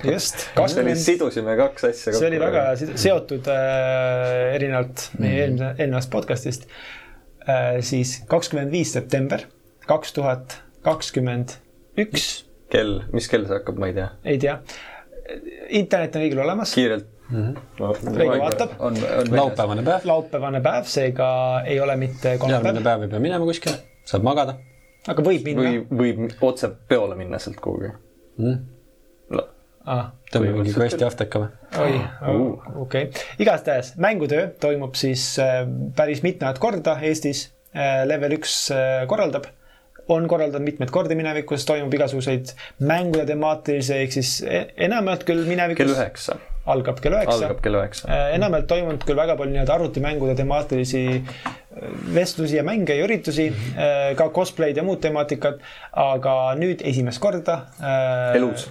[0.08, 0.48] just,
[1.08, 6.68] sidusime kaks asja see oli väga seotud äh, erinevalt meie eelmise, eelnevast podcast'ist
[7.46, 7.78] äh,.
[7.86, 9.46] siis kakskümmend viis september
[9.90, 11.58] kaks tuhat kakskümmend
[12.00, 14.12] üks, kell, mis kell see hakkab, ma ei tea.
[14.26, 14.60] ei tea.
[15.70, 17.56] internet on kõigil olemas, kiirelt Mhm.
[17.80, 17.94] no,.
[18.16, 21.28] Reigo vaatab, on, on laupäevane päev, laupäevane päev, seega
[21.66, 24.58] ei ole mitte järgmine kolmapäev, päev ei pea minema kuskile, saab magada
[25.12, 25.82] aga võib minna või.
[26.00, 27.90] võib otse peole minna sealt kuhugi
[28.40, 28.60] mm..
[29.36, 29.48] no,.
[29.84, 31.50] Ah, teeme mingi quest'i afteka või?
[31.84, 32.46] oi
[32.86, 33.10] okei,
[33.44, 35.64] igastahes mängutöö toimub siis äh,
[35.96, 37.50] päris mitmendat korda Eestis.
[37.74, 39.48] Level üks äh, korraldab,
[40.14, 42.52] on korraldanud mitmeid kordi minevikus, toimub igasuguseid
[42.86, 46.36] mängude temaatilisi, ehk siis e- enamjaolt küll minevikus kell üheksa,
[46.66, 47.60] algab kell üheksa algab.
[47.64, 48.22] kell üheksa.
[48.38, 51.52] enamjaolt toimunud küll väga palju nii-öelda arvutimängude temaatilisi äh,
[52.14, 53.50] vestlusi ja mänge ja üritusi,
[54.18, 55.60] ka cosplay'd ja muud temaatikad,
[55.98, 57.60] aga nüüd esimest korda.
[58.36, 58.70] Elus..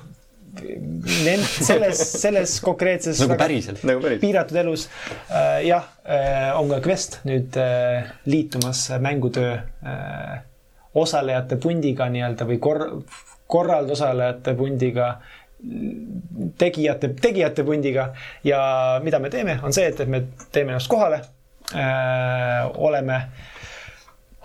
[0.53, 3.81] Nend-, selles, selles konkreetses nagu päriselt.
[3.89, 4.19] nagu päris.
[4.21, 4.83] piiratud elus
[5.31, 5.63] äh,.
[5.65, 10.35] jah äh,, on ka Quest nüüd äh, liitumas mängutöö äh,
[10.93, 12.85] osalejate pundiga nii-öelda või kor-,
[13.49, 15.09] korraldusosalejate pundiga
[16.59, 18.09] tegijate, tegijate pundiga
[18.45, 18.61] ja
[19.03, 21.21] mida me teeme, on see, et, et me teeme ennast kohale
[21.75, 22.71] äh,.
[22.75, 23.21] oleme,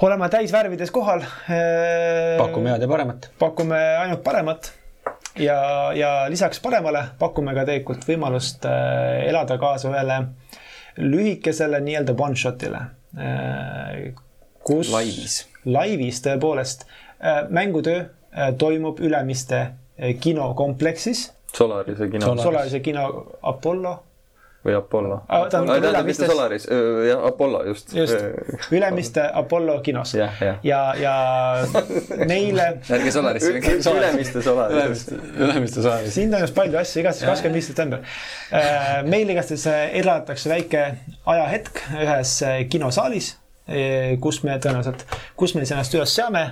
[0.01, 2.37] oleme täisvärvides kohal äh,.
[2.37, 3.29] pakume head ja paremat.
[3.39, 4.71] pakume ainult paremat
[5.39, 5.57] ja,
[5.95, 10.21] ja lisaks paremale pakume ka tegelikult võimalust äh, elada kaasa ühele
[10.97, 12.83] lühikesele nii-öelda one shot'ile
[13.17, 14.13] äh,.
[14.63, 15.41] kus laivis.
[15.65, 16.85] laivis tõepoolest
[17.49, 19.75] mängutöö äh, toimub Ülemiste äh,
[20.19, 22.43] kinokompleksis Solarise kino Solaris.
[22.43, 24.03] Solarise kino Apollo
[24.67, 25.21] või Apollo.
[25.31, 26.65] Ah, tähendab, mitte Ülemistes- Solaris,
[27.07, 27.93] jah, Apollo just.
[27.95, 28.17] just,
[28.73, 30.11] Ülemiste Apollo kinos.
[30.17, 30.33] jah.
[30.63, 31.13] ja, ja
[32.25, 32.65] neile,
[32.97, 33.77] ärge Solarisse minge.
[33.93, 34.75] Ülemiste Solaris.
[34.75, 36.13] Ülemiste, Ülemiste saalis.
[36.17, 37.99] siin toimus palju asju, igastahes kakskümmend viis september.
[39.07, 39.65] meil igastahes
[40.01, 40.83] eraldatakse väike
[41.25, 43.37] ajahetk ühes äh, kinosaalis,
[44.23, 45.03] kus me tõenäoliselt,
[45.35, 46.43] kus me siis ennast üles seame,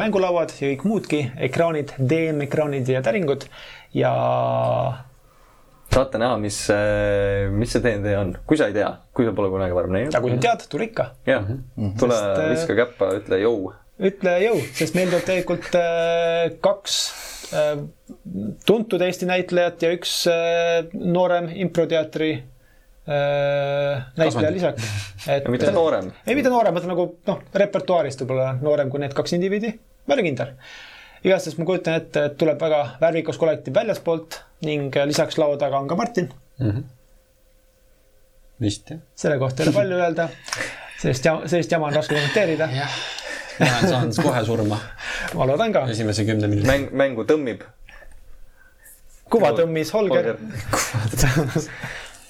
[0.00, 3.44] mängulauad ja kõik muudki, ekraanid, DM-ekraanid ja täringud.
[3.92, 4.12] Ja
[5.92, 6.58] saate näha, mis,
[7.52, 10.16] mis see DnD on, kui sa ei tea, kui sa pole kunagi varem näinud.
[10.16, 10.22] Ja.
[10.24, 11.52] kui sa tead, tule ikka, jah,
[12.00, 13.74] tule Sest, viska käppa, ütle jõu.
[14.08, 15.68] ütle jõu, sest meil tuleb tegelikult
[16.64, 17.02] kaks
[18.64, 20.14] tuntud Eesti näitlejat ja üks
[20.96, 22.32] noorem improteatri
[23.06, 24.52] näitleja Kasvanud.
[24.54, 24.82] lisaks.
[25.28, 26.12] et ja mitte noorem.
[26.26, 29.72] ei, mitte noorem, vaid nagu noh, repertuaarist võib-olla noorem kui need kaks indiviidi,
[30.06, 30.52] ma ei ole kindel.
[31.24, 34.38] igastahes ma kujutan ette, et tuleb väga värvikas kollektiiv väljaspoolt
[34.68, 36.30] ning lisaks laua taga on ka Martin.
[38.62, 39.02] vist jah.
[39.14, 40.28] selle kohta ei ole palju öelda.
[41.00, 42.70] sellist jama, sellist jama on raske kommenteerida.
[42.76, 42.98] jah,
[43.58, 44.78] ma olen saanud kohe surma
[45.34, 45.86] ma loodan ka.
[45.90, 46.68] esimese kümne minuti.
[46.68, 47.66] mäng, mängu tõmmib.
[49.32, 50.34] kuva tõmmis Holger,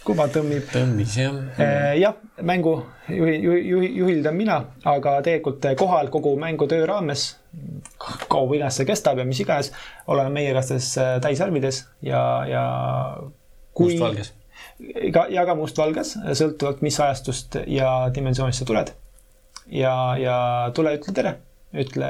[0.06, 1.36] kuva tõmmib tõmbis jah.
[1.60, 2.74] Eh, jah, mängu
[3.08, 7.26] juhi, juhi, juhi, juhildan mina, aga tegelikult kohal kogu mängutöö raames,
[8.28, 9.72] kaua iganes see kestab ja mis iganes,
[10.10, 12.64] oleme meie igastahes äh, täisarvides ja, ja
[13.76, 14.32] kui mustvalges.
[15.14, 18.92] ka, ja ka mustvalges, sõltuvalt, mis ajastust ja dimensioonist sa tuled.
[19.70, 20.36] ja, ja
[20.74, 21.36] tule, ütle tere,
[21.72, 22.08] ütle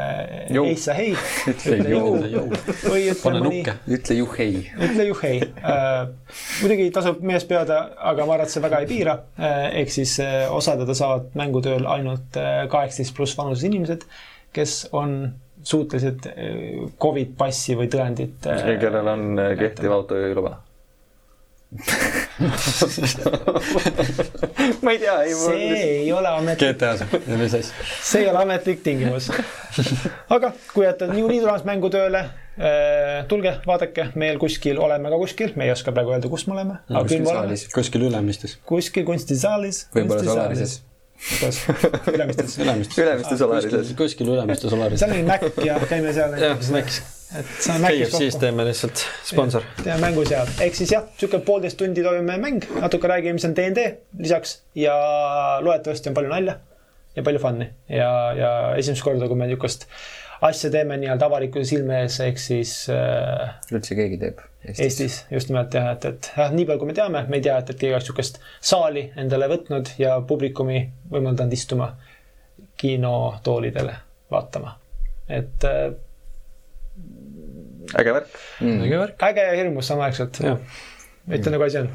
[0.50, 0.64] Jõu.
[0.66, 1.12] eissa hei,
[1.52, 2.16] Ütle jõu.
[2.82, 4.64] või ütle mõni ütle juhhei.
[4.74, 6.08] ütle juhhei äh,.
[6.62, 9.68] muidugi tasub meeles pidada, aga ma arvan, et see väga ei piira äh,.
[9.82, 12.40] ehk siis äh, osaleda saavad mängutööl ainult
[12.72, 14.06] kaheksateist pluss vanuses inimesed,
[14.52, 15.16] kes on
[15.62, 16.26] suutelised
[17.02, 18.42] Covid passi või tõendit
[18.82, 20.56] kellel on kehtiv autojuhiluba.
[24.82, 27.74] ma ei tea, ei see ei ole ametlik, GTA-s, mis asja.
[28.00, 29.30] see ei ole ametlik tingimus.
[30.32, 32.22] aga kui olete niikuinii tulemas mängutööle,
[33.28, 36.74] tulge, vaadake, meil kuskil oleme ka kuskil, me ei oska praegu öelda, kus me oleme,
[36.90, 38.52] aga küll me oleme kuskil Ülemistes.
[38.68, 39.76] kuskil kunstisaalis.
[39.94, 40.72] võib-olla Solarises.
[42.14, 42.58] Ülemistes.
[42.58, 42.98] Ülemistes.
[42.98, 43.96] Ülemiste Solarises.
[43.96, 45.00] kuskil Ülemiste Solaris.
[45.00, 46.34] seal oli Mac ja käime seal.
[46.40, 46.98] jah, Snacks.
[47.38, 48.40] et see on Macis kokku.
[48.40, 49.62] teeme lihtsalt sponsor.
[49.82, 53.46] teeme mängu seal, ehk siis jah, sihuke poolteist tundi toimub meie mäng, natuke räägime, mis
[53.48, 53.86] on DnD
[54.18, 54.96] lisaks ja
[55.62, 56.58] loodetavasti on palju nalja
[57.16, 59.86] ja palju fun'i ja, ja esimest korda, kui me niisugust
[60.42, 65.50] asja teeme nii-öelda avalikkuse silme ees, ehk siis äh, üldse keegi teeb Eestis, Eestis just
[65.50, 67.80] nimelt jah, et, et jah, nii palju, kui me teame, me ei tea, et, et
[67.80, 71.88] keegi oleks niisugust saali endale võtnud ja publikumi võimaldanud istuma
[72.78, 73.96] kinotoolidele
[74.30, 74.76] vaatama.
[75.28, 75.90] et äh,
[77.98, 78.38] äge värk.
[78.60, 78.80] mm..
[78.86, 79.26] õige värk.
[79.30, 80.40] äge ja hirmus samaaegselt.
[80.46, 80.80] jah,
[81.28, 81.90] ütlen nagu asi on.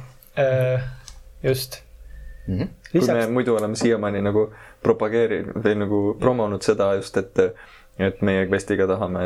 [1.43, 1.81] just.
[2.47, 2.67] Mm -hmm.
[2.91, 4.49] kui me lisaks, muidu oleme siiamaani nagu
[4.83, 7.55] propageerinud või nagu promonud seda just, et
[7.99, 9.19] et meie Questiga tahame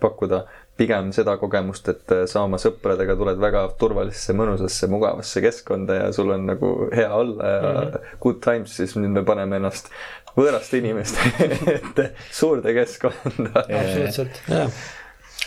[0.00, 0.44] pakkuda
[0.78, 6.30] pigem seda kogemust, et sa oma sõpradega tuled väga turvalisesse, mõnusasse, mugavasse keskkonda ja sul
[6.34, 8.14] on nagu hea olla ja mm -hmm.
[8.22, 9.90] good times, siis nüüd me paneme ennast
[10.38, 11.18] võõraste inimeste
[11.78, 13.64] ette suurde keskkonda.
[13.64, 14.40] absoluutselt.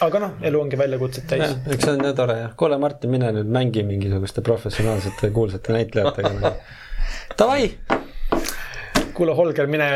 [0.02, 2.54] aga noh, elu ongi väljakutset täis eks see on nii tore jah.
[2.58, 6.56] kuule, Martin, mine nüüd mängi mingisuguste professionaalsete kuulsate näitlejatega nagu.
[7.40, 7.72] Davai,
[9.16, 9.88] kuule, Holger, mine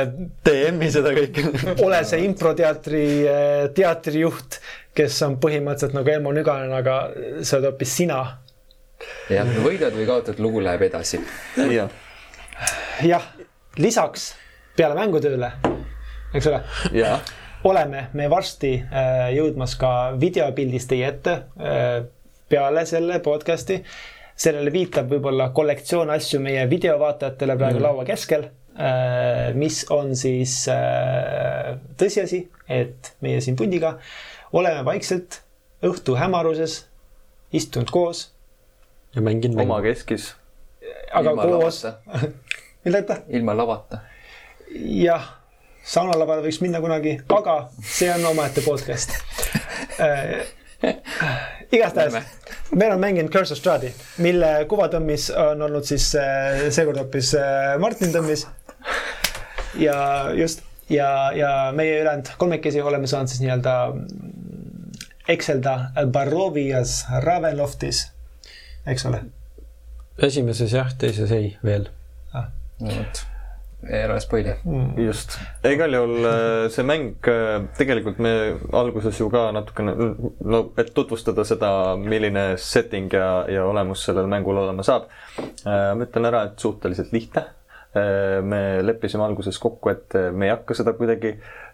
[0.45, 1.45] DM-i seda kõike.
[1.85, 4.59] ole see improteatri eh, teatrijuht,
[4.95, 6.97] kes on põhimõtteliselt nagu Elmo Nüganen, aga
[7.43, 8.19] sa oled hoopis sina.
[9.29, 11.19] jah, võidad või kaotad, lugu läheb edasi.
[11.71, 11.91] jah,
[13.03, 13.31] jah,
[13.77, 14.33] lisaks
[14.75, 15.51] peale mängutööle,
[16.35, 16.61] eks ole
[17.65, 19.91] oleme me varsti äh, jõudmas ka
[20.21, 21.95] videopildis teie ette äh,
[22.49, 23.79] peale selle podcast'i.
[24.35, 27.85] sellele viitab võib-olla kollektsioon asju meie videovaatajatele praegu mm.
[27.87, 33.95] laua keskel äh,, mis on siis äh, tõsiasi, et meie siin pundiga
[34.55, 35.41] oleme vaikselt
[35.85, 36.85] õhtu hämaruses
[37.53, 38.35] istunud koos,
[39.15, 39.81] ja mängin oma mängu.
[39.89, 40.35] keskis.
[41.13, 41.87] aga Ilma koos,
[42.85, 43.21] mida ütled?
[43.29, 43.97] ilma lavata.
[44.75, 45.23] jah,
[45.83, 49.09] saunalavale võiks minna kunagi, aga see on omaette podcast
[51.75, 52.13] igastahes,
[52.75, 53.89] meil on mänginud Curse of Strahdi,
[54.23, 58.41] mille kuvatõmmis on olnud siis äh, seekord hoopis äh, Martin Tõmmis.
[59.79, 59.95] ja
[60.35, 63.75] just ja, ja meie ülejäänud kolmekesi oleme saanud siis nii-öelda
[65.27, 65.77] ekselda
[66.11, 68.05] Barovias Ravenloftis,
[68.87, 69.23] eks ole.
[70.21, 71.87] esimeses jah, teises ei veel.
[72.33, 73.23] no vot.
[73.85, 74.55] ära spoil'i.
[75.05, 77.17] just, igal juhul äh, see mäng,
[77.77, 78.31] tegelikult me
[78.73, 79.93] alguses ju ka natukene,
[80.45, 81.71] no et tutvustada seda,
[82.01, 85.09] milline setting ja, ja olemus sellel mängul olema saab.
[85.65, 87.47] ma ütlen ära, et suhteliselt lihtne.
[88.43, 91.64] me leppisime alguses kokku, et me ei hakka seda kuidagi äh,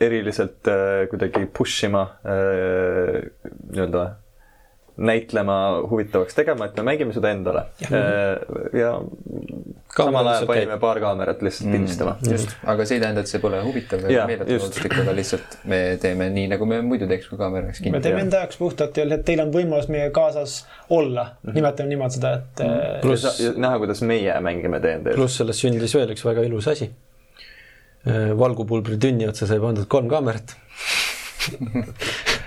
[0.00, 4.08] eriliselt äh, kuidagi push ima, nii-öelda
[5.00, 7.62] näitlema, huvitavaks tegema, et me mängime seda endale.
[8.76, 8.90] ja
[9.96, 10.50] samal ajal lihtsalt käib.
[10.50, 12.16] panime paar kaamerat lihtsalt pildistama.
[12.30, 15.80] just, aga see ei tähenda, et see pole huvitav või Jaa, meelelahutuslik, aga lihtsalt me
[16.02, 18.02] teeme nii, nagu me muidu teeks, kui kaamera oleks me kinni.
[18.04, 20.60] teeme enda jaoks puhtalt ja et teil on võimalus meie kaasas
[20.92, 25.16] olla, nimetame niimoodi seda, et äh, Pluss- ja näha, kuidas meie mängime DND-d.
[25.16, 26.90] pluss sellest sündis veel üks väga ilus asi.
[28.06, 30.56] Valgupulbri tünni otsa sai pandud kolm kaamerat.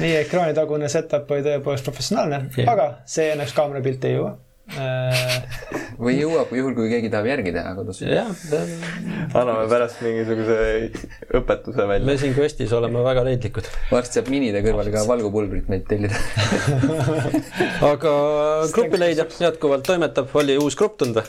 [0.00, 2.72] meie ekraanitagune setup oli tõepoolest professionaalne Jah.
[2.72, 4.34] aga see õnneks kaamerapilte ei jõua.
[6.02, 8.00] või jõuab juhul, kui keegi tahab järgi teha kodus.
[8.02, 8.32] jah,
[9.30, 10.56] anname pärast mingisuguse
[11.38, 12.06] õpetuse välja.
[12.08, 13.70] me siin Questis oleme väga leidlikud.
[13.92, 16.18] varsti saab minide kõrval ka valgupulbrit meilt tellida.
[17.92, 18.14] aga
[18.74, 21.22] grupileidja jätkuvalt toimetab, oli uus grupp tunda.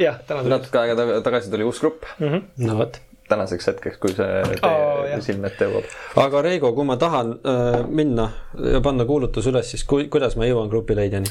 [0.00, 0.50] jah, täna tuli.
[0.56, 2.94] natuke aega taga- tagasi tuli uus grupp, no vot.
[3.30, 5.20] tänaseks hetkeks, kui see teie jah.
[5.22, 5.84] silme ette jõuab.
[6.24, 8.26] aga Reigo, kui ma tahan äh, minna
[8.72, 11.30] ja panna kuulutus üles, siis ku, kuidas ma jõuan grupileidjani?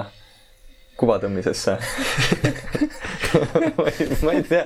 [0.99, 1.73] kuvatõmmisesse
[3.77, 4.65] ma ei, ma ei tea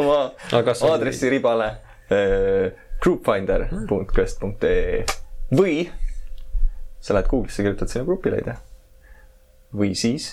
[0.00, 0.18] oma
[0.90, 1.68] aadressiribale
[2.12, 2.66] äh,
[3.00, 5.04] groupfinder.quest.ee
[5.56, 5.74] või
[7.00, 8.54] sa lähed Google'isse, kirjutad sinna grupileidja
[9.72, 10.24] või siis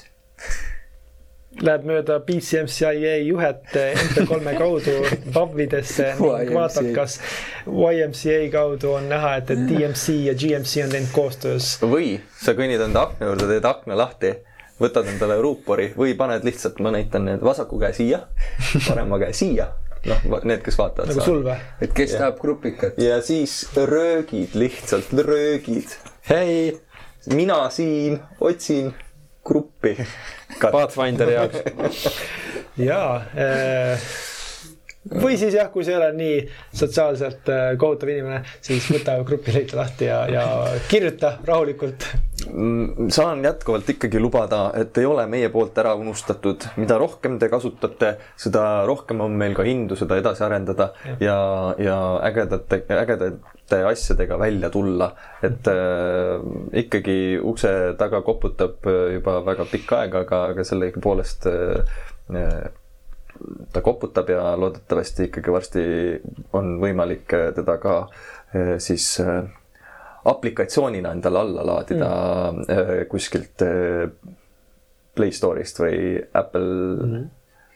[1.58, 4.93] Läheb mööda BCMCIA juhet MP3-e kaudu
[5.34, 7.18] pubidesse ning vaatab, kas
[7.66, 11.72] YMCA kaudu on näha, et, et DMC ja GMC on teinud koostöös.
[11.82, 12.12] või
[12.43, 14.36] sa kõnnid enda akna juurde, teed akna lahti,
[14.82, 18.22] võtad endale ruupori või paned lihtsalt, ma näitan nüüd vasaku käe siia,
[18.88, 19.72] parema käe siia.
[20.08, 21.58] noh, need, kes vaatavad nagu sul või?
[21.82, 23.01] et kes tahab grupikat.
[23.01, 25.97] ja siis röögid, lihtsalt röögid.
[26.30, 26.78] hei,
[27.34, 28.93] mina siin otsin
[29.48, 29.95] gruppi.
[30.62, 32.08] Pathfinderi jaoks.
[32.89, 33.26] jaa.
[35.08, 36.38] või siis jah, kui sa ei ole nii
[36.76, 40.45] sotsiaalselt äh, kohutav inimene, siis võta grupileite lahti ja, ja
[40.91, 42.10] kirjuta rahulikult.
[42.48, 47.50] Mm, saan jätkuvalt ikkagi lubada, et ei ole meie poolt ära unustatud, mida rohkem te
[47.52, 50.91] kasutate, seda rohkem on meil ka indu seda edasi arendada
[51.24, 51.38] ja,
[51.82, 52.84] ja ägedate,
[53.68, 55.15] ägedate asjadega välja tulla.
[55.43, 56.41] et äh,
[56.74, 61.86] ikkagi ukse taga koputab äh, juba väga pikka aega, aga, aga sellegipoolest äh,
[62.36, 62.72] äh,
[63.74, 65.84] ta koputab ja loodetavasti ikkagi varsti
[66.53, 68.09] on võimalik äh, teda ka
[68.55, 69.43] äh, siis äh,
[70.26, 72.09] aplikatsioonina endale alla laadida
[72.51, 73.05] mm.
[73.07, 73.63] kuskilt
[75.15, 77.30] Play Store'ist või Apple mm -hmm.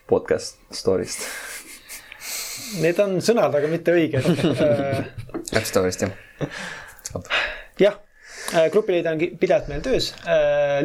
[0.07, 1.23] podcast store'ist.
[2.79, 4.27] Need on sõnad, aga mitte õiged.
[5.51, 6.13] App Store'ist jah.
[7.81, 7.97] jah,
[8.71, 10.11] grupileide on ki- pidevalt meil töös.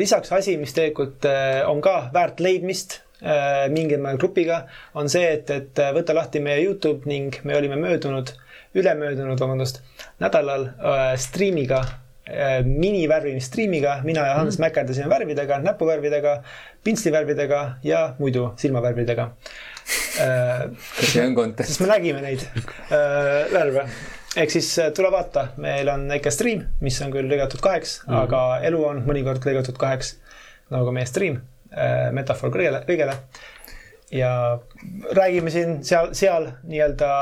[0.01, 4.65] lisaks asi, mis tegelikult äh, on ka väärt leidmist äh, mingil määral grupiga,
[4.99, 8.35] on see, et, et äh, võta lahti meie Youtube ning me olime möödunud,
[8.77, 9.81] ülemöödunud, vabandust,
[10.21, 11.85] nädalal äh, striimiga
[12.27, 14.67] äh, minivärvimisstriimiga, mina ja Hans mm.
[14.67, 16.41] mäkerdasime värvidega, näpuvärvidega,
[16.85, 19.31] pintslivärvidega ja muidu silmavärvidega
[20.21, 20.69] äh,.
[20.99, 21.81] kas see on content siis?
[21.83, 23.87] me nägime neid äh, värve.
[24.37, 28.13] ehk siis äh, tule vaata, meil on väike stream, mis on küll lõigatud kaheks mm,
[28.13, 28.23] -hmm.
[28.23, 30.17] aga elu on mõnikord lõigatud kaheks,
[30.75, 31.41] nagu ka meie stream
[31.73, 33.19] äh,, metafoor kõigele, kõigele.
[34.15, 34.33] ja
[35.19, 37.13] räägime siin seal, seal nii-öelda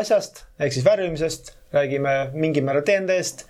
[0.00, 3.46] asjast ehk siis värvimisest, räägime mingil määral DND-st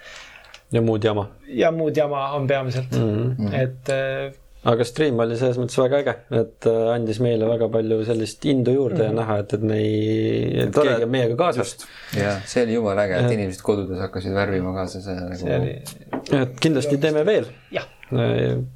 [0.73, 3.35] ja muud jama ja muud jama on peamiselt mm, mm.
[3.37, 3.55] -hmm.
[3.63, 8.01] et äh, aga stream oli selles mõttes väga äge, et äh, andis meile väga palju
[8.05, 9.21] sellist indu juurde mm -hmm.
[9.21, 10.89] ja näha, et, et me ei, et Tore.
[10.89, 11.77] keegi on meiega kaasas.
[12.17, 16.43] jah, see oli jumala äge, et inimesed kodudes hakkasid värvima kaasa, see see oli nagu,
[16.43, 17.49] et kindlasti teeme veel.
[17.73, 17.89] jah,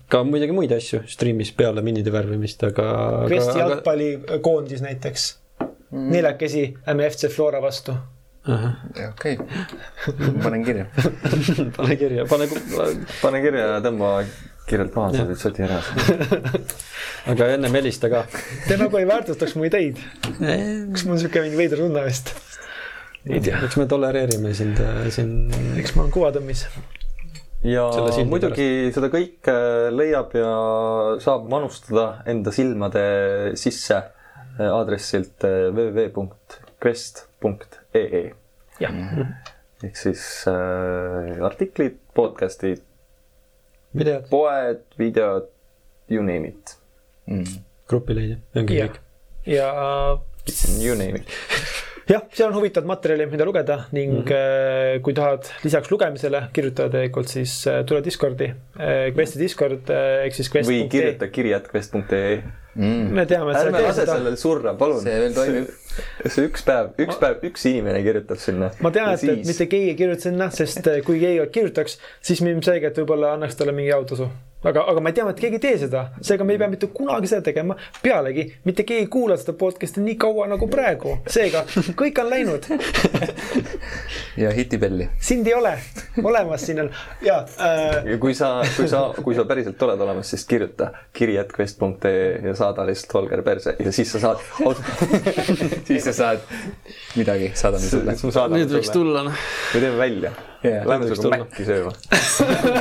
[0.08, 2.88] ka muidugi muid asju stream'is peale minide värvimist, aga.
[3.28, 3.68] Vesti aga, aga...
[3.74, 5.28] jalgpallikoondis näiteks
[5.60, 7.92] mm., neljakesi lähme FC Flora vastu
[9.08, 9.38] okei,
[10.42, 10.86] panen kirja.
[11.76, 12.48] pane kirja, pane,
[13.22, 14.18] pane kirja ja tõmba
[14.68, 15.78] kirjalt maha, sa võid soti ära.
[17.32, 18.20] aga ennem helista ka.
[18.68, 19.96] Te nagu ei väärtustaks mu ideid.
[20.24, 22.26] kas mul on siuke mingi veider tunne vist?
[23.24, 25.30] ei tea, eks me tolereerime sind äh, siin.
[25.80, 26.60] eks ma olen kuvatõmmis.
[27.64, 27.84] ja
[28.28, 29.54] muidugi seda kõike
[29.94, 30.50] leiab ja
[31.24, 33.04] saab manustada enda silmade
[33.60, 38.24] sisse äh, aadressilt äh, www.quest.ee
[38.82, 38.94] jah,
[39.84, 42.82] ehk siis äh, artiklid, podcast'id,
[43.94, 45.48] videod, poed, videod,
[46.10, 46.76] you name it,
[47.90, 49.00] grupileid, ongi jah kõik.,
[49.48, 49.68] ja
[50.80, 51.28] you name it.
[52.10, 55.00] jah, seal on huvitavat materjali, mida lugeda ning mm -hmm.
[55.06, 58.52] kui tahad lisaks lugemisele kirjutada tegelikult, siis äh, tule Discordi,
[59.16, 61.30] Questi Discord äh, ehk siis või kirjuta
[62.74, 63.14] kirjad.quest.ee.
[63.14, 64.16] me teame, et sa ärme ei tee lase seda.
[64.18, 65.02] sellel surra, palun.
[65.02, 65.68] see veel toimib.
[66.26, 68.70] see üks päev, üks päev, üks inimene kirjutab sinna.
[68.84, 72.42] ma tean, et, et mitte keegi ei kirjuta sinna, sest äh, kui keegi kirjutaks, siis
[72.42, 74.30] ilmselgelt võib-olla annaks talle mingi autosu.
[74.64, 76.88] aga, aga ma ei tea, et keegi ei tee seda, seega me ei pea mitte
[76.94, 77.76] kunagi seda tegema.
[78.02, 81.64] pealegi mitte keegi ei kuula seda podcast'i nii kaua nagu praegu, seega
[81.98, 82.68] kõik on läinud,
[84.42, 85.08] ja hitibelli.
[85.20, 85.74] sind ei ole
[86.22, 86.90] olemas, siin on
[87.24, 92.24] ja äh, ja kui sa, kui sa, kui sa päriselt oled olemas, siis kirjuta kiri.quest.ee
[92.48, 94.42] ja saada lihtsalt Holger perse ja siis sa saad.
[95.88, 96.48] siis sa saad
[97.16, 98.16] midagi, saadame sulle.
[98.48, 99.46] me nüüd võiks tulla, noh.
[99.74, 100.34] me teeme välja
[100.64, 101.38] Jaa, Lähme sinuga.
[101.44, 101.92] Maci sööma.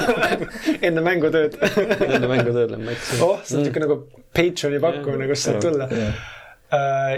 [0.87, 3.11] enne mängutööd enne mängu tööle läks.
[3.21, 3.97] oh, see on niisugune nagu
[4.33, 5.87] Patreoni pakkumine, kus saab tulla.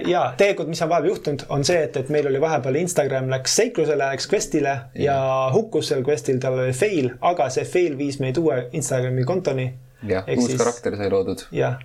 [0.10, 3.54] ja tegelikult, mis on vahepeal juhtunud, on see, et, et meil oli vahepeal Instagram läks
[3.62, 5.16] seiklusele, läks Questile ja
[5.54, 9.70] hukkus seal Questil, tal oli fail, aga see fail viis meid uue Instagrami kontoni.
[10.10, 11.46] jah, uus siis- karakter sai loodud.
[11.56, 11.78] jah,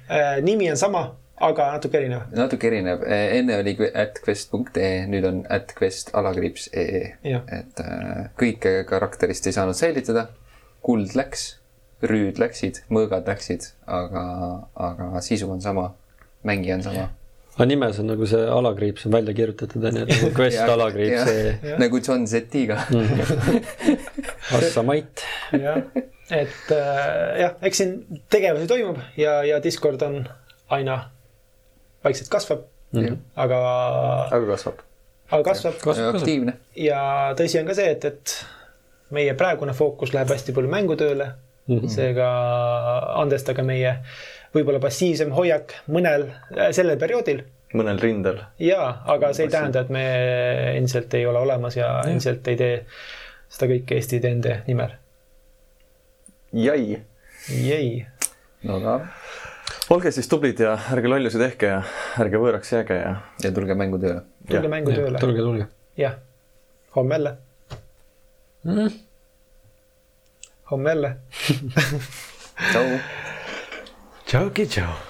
[0.43, 1.05] nimi on sama,
[1.41, 2.27] aga natuke erinev.
[2.37, 7.15] natuke erinev, enne oli at quest.ee, nüüd on at quest alakriips ee.
[7.25, 10.29] Et äh, kõike karakterist ei saanud säilitada.
[10.81, 11.61] kuld läks,
[12.09, 14.23] rüüd läksid, mõõgad läksid, aga,
[14.81, 15.91] aga sisu on sama,
[16.49, 17.03] mängija on sama.
[17.57, 21.77] aga nimes on nagu see alakriips on välja kirjutatud, on ju, nagu Quest alakriips, see
[21.81, 22.81] nagu John Z-iga.
[24.57, 25.25] Assa Mait.
[25.53, 25.83] jah,
[26.31, 27.97] et äh, jah, eks siin
[28.33, 30.23] tegevusi toimub ja, ja Discord on
[30.71, 31.01] aina
[32.05, 32.65] vaikselt kasvab,
[33.37, 33.61] aga,
[34.31, 34.83] aga kasvab.
[35.31, 36.57] aga kasvab aktiivne.
[36.77, 37.03] ja
[37.39, 38.37] tõsi on ka see, et, et
[39.15, 41.79] meie praegune fookus läheb hästi palju mängutööle mm.
[41.79, 41.89] -hmm.
[41.95, 42.29] seega
[43.23, 43.97] andestage meie
[44.55, 46.31] võib-olla passiivsem hoiak mõnel,
[46.75, 47.45] sellel perioodil
[47.77, 48.41] mõnel rindel.
[48.59, 50.05] jaa, aga see ei tähenda, et me
[50.75, 52.81] endiselt ei ole olemas ja endiselt ei tee
[53.51, 54.97] seda kõike Eesti TND nimel.
[56.53, 57.01] jäi.
[57.55, 58.07] jäi.
[58.67, 58.97] no aga,
[59.91, 61.83] olge siis tublid ja ärge lollusi tehke ja
[62.23, 64.23] ärge võõraks jääge ja ja tulge mängutööle.
[64.51, 65.19] tulge mängu tööle.
[65.23, 65.67] tulge, tulge.
[65.99, 66.17] jah,
[66.97, 67.37] homme jälle.
[70.71, 71.15] homme jälle.
[72.71, 72.89] tšau.
[74.27, 75.10] tšauki, tšau.